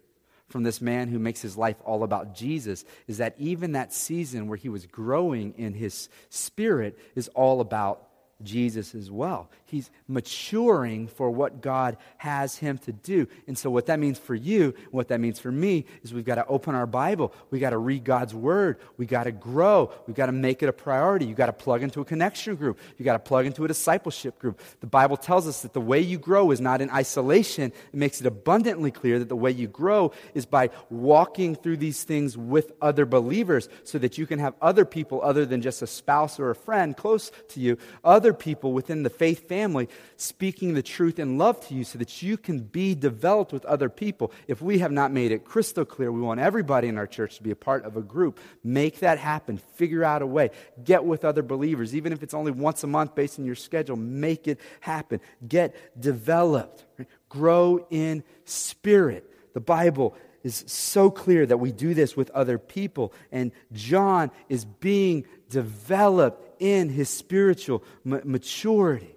[0.49, 4.49] from this man who makes his life all about Jesus is that even that season
[4.49, 8.09] where he was growing in his spirit is all about
[8.43, 9.49] Jesus as well.
[9.65, 13.27] He's maturing for what God has him to do.
[13.47, 16.35] And so, what that means for you, what that means for me, is we've got
[16.37, 17.33] to open our Bible.
[17.51, 18.79] We've got to read God's Word.
[18.97, 19.91] We've got to grow.
[20.07, 21.25] We've got to make it a priority.
[21.25, 22.79] You've got to plug into a connection group.
[22.99, 24.61] You've got to plug into a discipleship group.
[24.81, 27.73] The Bible tells us that the way you grow is not in isolation.
[27.93, 32.05] It makes it abundantly clear that the way you grow is by walking through these
[32.05, 35.87] things with other believers so that you can have other people other than just a
[35.87, 40.83] spouse or a friend close to you, other people within the faith family speaking the
[40.83, 44.33] truth in love to you so that you can be developed with other people.
[44.49, 47.43] If we have not made it crystal clear, we want everybody in our church to
[47.43, 48.39] be a part of a group.
[48.63, 49.59] Make that happen.
[49.75, 50.51] Figure out a way.
[50.83, 51.95] Get with other believers.
[51.95, 55.21] Even if it's only once a month based on your schedule, make it happen.
[55.47, 56.85] Get developed.
[57.29, 59.33] Grow in spirit.
[59.55, 63.13] The Bible is so clear that we do this with other people.
[63.33, 69.15] And John is being developed in his spiritual maturity.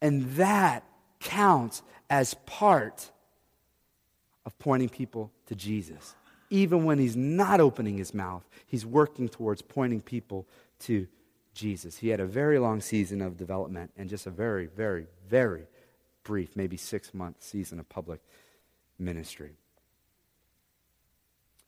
[0.00, 0.84] And that
[1.20, 3.10] counts as part
[4.44, 6.14] of pointing people to Jesus.
[6.50, 10.46] Even when he's not opening his mouth, he's working towards pointing people
[10.80, 11.06] to
[11.54, 11.98] Jesus.
[11.98, 15.66] He had a very long season of development and just a very, very, very
[16.24, 18.20] brief, maybe six month season of public
[18.98, 19.52] ministry.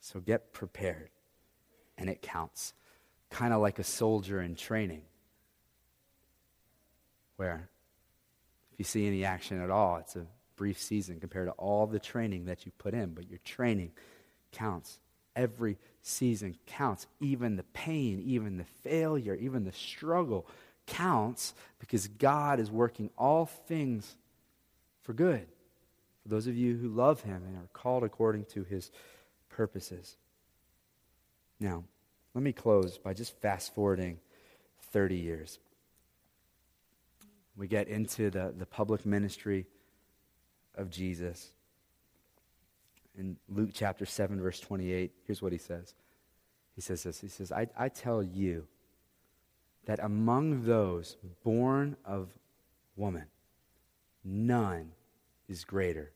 [0.01, 1.09] So get prepared,
[1.97, 2.73] and it counts.
[3.35, 5.01] Kind of like a soldier in training,
[7.35, 7.67] where
[8.71, 10.25] if you see any action at all, it's a
[10.55, 13.91] brief season compared to all the training that you put in, but your training
[14.53, 14.99] counts.
[15.35, 17.07] Every season counts.
[17.19, 20.47] Even the pain, even the failure, even the struggle
[20.87, 24.15] counts because God is working all things
[25.01, 25.45] for good.
[26.23, 28.91] For those of you who love Him and are called according to His
[29.49, 30.15] purposes.
[31.59, 31.83] Now,
[32.35, 34.19] let me close by just fast forwarding
[34.91, 35.59] 30 years
[37.57, 39.65] we get into the, the public ministry
[40.75, 41.51] of Jesus.
[43.17, 45.93] In Luke chapter 7, verse 28, here's what he says.
[46.75, 48.67] He says this He says, I, I tell you
[49.85, 52.27] that among those born of
[52.97, 53.25] woman,
[54.23, 54.91] none
[55.47, 56.11] is greater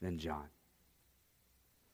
[0.00, 0.46] than John.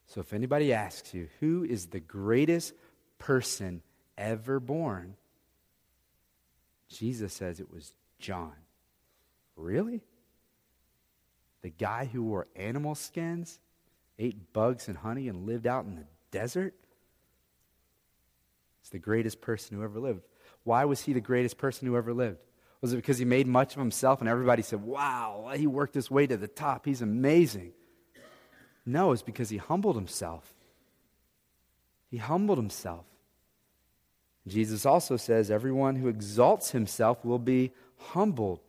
[0.07, 2.74] So if anybody asks you, who is the greatest
[3.18, 3.82] person
[4.16, 5.16] ever born?
[6.88, 8.52] Jesus says it was John.
[9.56, 10.02] Really?
[11.62, 13.58] The guy who wore animal skins,
[14.18, 16.74] ate bugs and honey, and lived out in the desert?
[18.82, 20.22] He's the greatest person who ever lived.
[20.62, 22.38] Why was he the greatest person who ever lived?
[22.80, 26.10] Was it because he made much of himself and everybody said, wow, he worked his
[26.10, 26.84] way to the top?
[26.84, 27.72] He's amazing.
[28.84, 30.54] No, it's because he humbled himself.
[32.14, 33.06] He humbled himself.
[34.46, 38.60] Jesus also says, everyone who exalts himself will be humbled,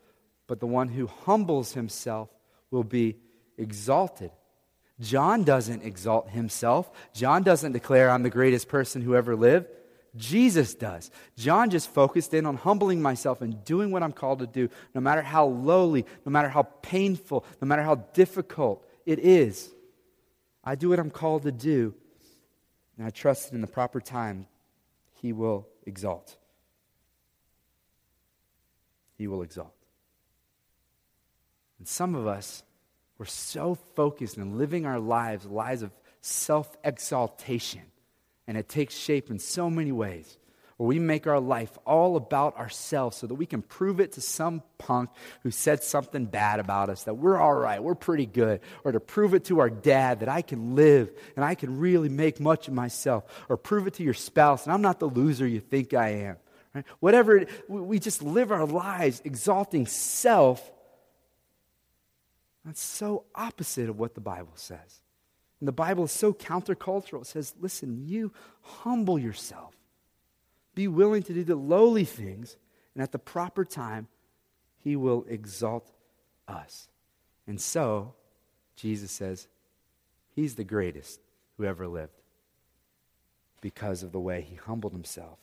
[0.47, 2.29] but the one who humbles himself
[2.71, 3.17] will be
[3.55, 4.31] exalted.
[4.99, 6.89] John doesn't exalt himself.
[7.13, 9.67] John doesn't declare, I'm the greatest person who ever lived.
[10.15, 11.11] Jesus does.
[11.37, 15.01] John just focused in on humbling myself and doing what I'm called to do, no
[15.01, 19.69] matter how lowly, no matter how painful, no matter how difficult it is.
[20.63, 21.93] I do what I'm called to do,
[22.97, 24.47] and I trust that in the proper time,
[25.21, 26.37] He will exalt
[29.17, 29.73] he will exalt.
[31.79, 32.63] And some of us,
[33.17, 35.91] we're so focused in living our lives, lives of
[36.21, 37.83] self exaltation,
[38.47, 40.37] and it takes shape in so many ways.
[40.78, 44.21] Where we make our life all about ourselves so that we can prove it to
[44.21, 45.09] some punk
[45.43, 48.99] who said something bad about us that we're all right, we're pretty good, or to
[48.99, 52.67] prove it to our dad that I can live and I can really make much
[52.67, 55.93] of myself, or prove it to your spouse and I'm not the loser you think
[55.93, 56.36] I am.
[56.73, 56.86] Right?
[56.99, 60.71] Whatever, we just live our lives exalting self.
[62.65, 65.01] That's so opposite of what the Bible says.
[65.61, 67.21] And the Bible is so countercultural.
[67.21, 69.74] It says, listen, you humble yourself.
[70.76, 72.57] Be willing to do the lowly things,
[72.93, 74.07] and at the proper time,
[74.78, 75.91] He will exalt
[76.47, 76.89] us.
[77.47, 78.13] And so,
[78.76, 79.47] Jesus says,
[80.36, 81.21] He's the greatest
[81.57, 82.21] who ever lived.
[83.61, 85.39] because of the way he humbled himself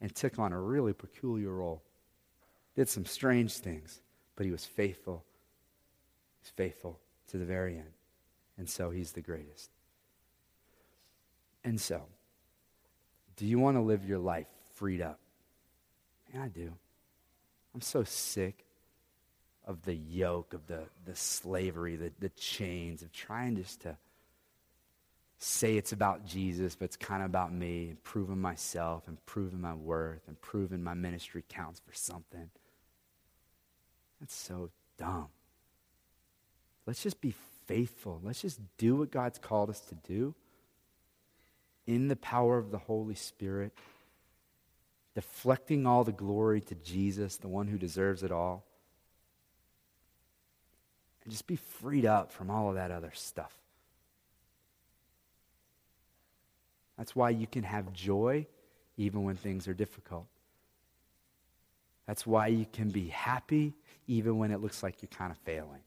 [0.00, 1.82] and took on a really peculiar role.
[2.76, 4.00] Did some strange things,
[4.36, 5.24] but he was faithful.
[6.40, 7.92] He's faithful to the very end.
[8.56, 9.70] And so he's the greatest.
[11.64, 12.02] And so,
[13.36, 15.18] do you want to live your life freed up?
[16.32, 16.72] Yeah, I do.
[17.74, 18.64] I'm so sick
[19.64, 23.96] of the yoke, of the, the slavery, the, the chains, of trying just to
[25.38, 29.60] say it's about Jesus, but it's kind of about me and proving myself and proving
[29.60, 32.50] my worth and proving my ministry counts for something.
[34.20, 35.28] That's so dumb.
[36.86, 37.34] Let's just be
[37.66, 38.20] faithful.
[38.22, 40.34] Let's just do what God's called us to do
[41.86, 43.72] in the power of the Holy Spirit,
[45.14, 48.64] deflecting all the glory to Jesus, the one who deserves it all.
[51.22, 53.54] And just be freed up from all of that other stuff.
[56.98, 58.46] That's why you can have joy
[58.96, 60.26] even when things are difficult.
[62.06, 63.74] That's why you can be happy
[64.06, 65.80] even when it looks like you're kind of failing.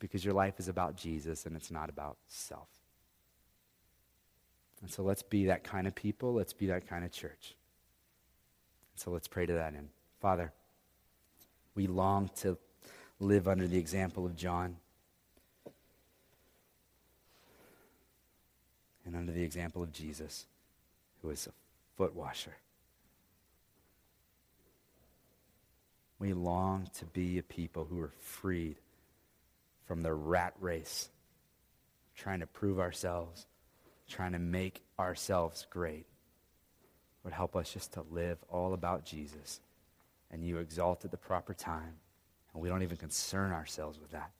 [0.00, 2.68] Because your life is about Jesus and it's not about self.
[4.84, 6.34] And so let's be that kind of people.
[6.34, 7.56] Let's be that kind of church.
[8.92, 9.88] And So let's pray to that end.
[10.20, 10.52] Father,
[11.74, 12.58] we long to
[13.18, 14.76] live under the example of John.
[19.04, 20.46] and under the example of Jesus,
[21.20, 21.50] who was a
[21.96, 22.54] foot washer.
[26.18, 28.76] We long to be a people who are freed
[29.86, 31.10] from the rat race,
[32.16, 33.46] trying to prove ourselves,
[34.08, 36.06] trying to make ourselves great.
[37.22, 39.60] Would help us just to live all about Jesus.
[40.30, 41.94] And you exalt at the proper time,
[42.52, 44.30] and we don't even concern ourselves with that.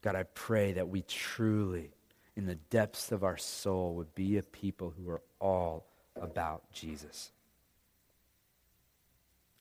[0.00, 1.90] God, I pray that we truly
[2.36, 5.86] in the depths of our soul would be a people who are all
[6.20, 7.30] about Jesus.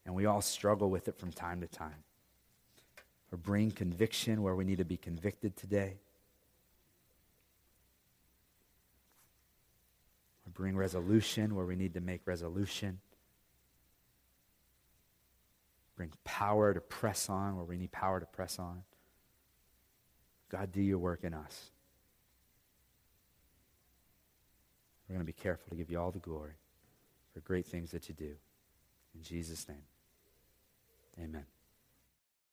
[0.05, 2.03] And we all struggle with it from time to time.
[3.31, 5.97] Or bring conviction where we need to be convicted today.
[10.53, 12.99] Bring resolution where we need to make resolution.
[15.95, 18.83] Bring power to press on where we need power to press on.
[20.49, 21.71] God, do your work in us.
[25.07, 26.53] We're going to be careful to give you all the glory
[27.33, 28.33] for great things that you do.
[29.13, 29.83] In Jesus' name,
[31.21, 31.45] amen.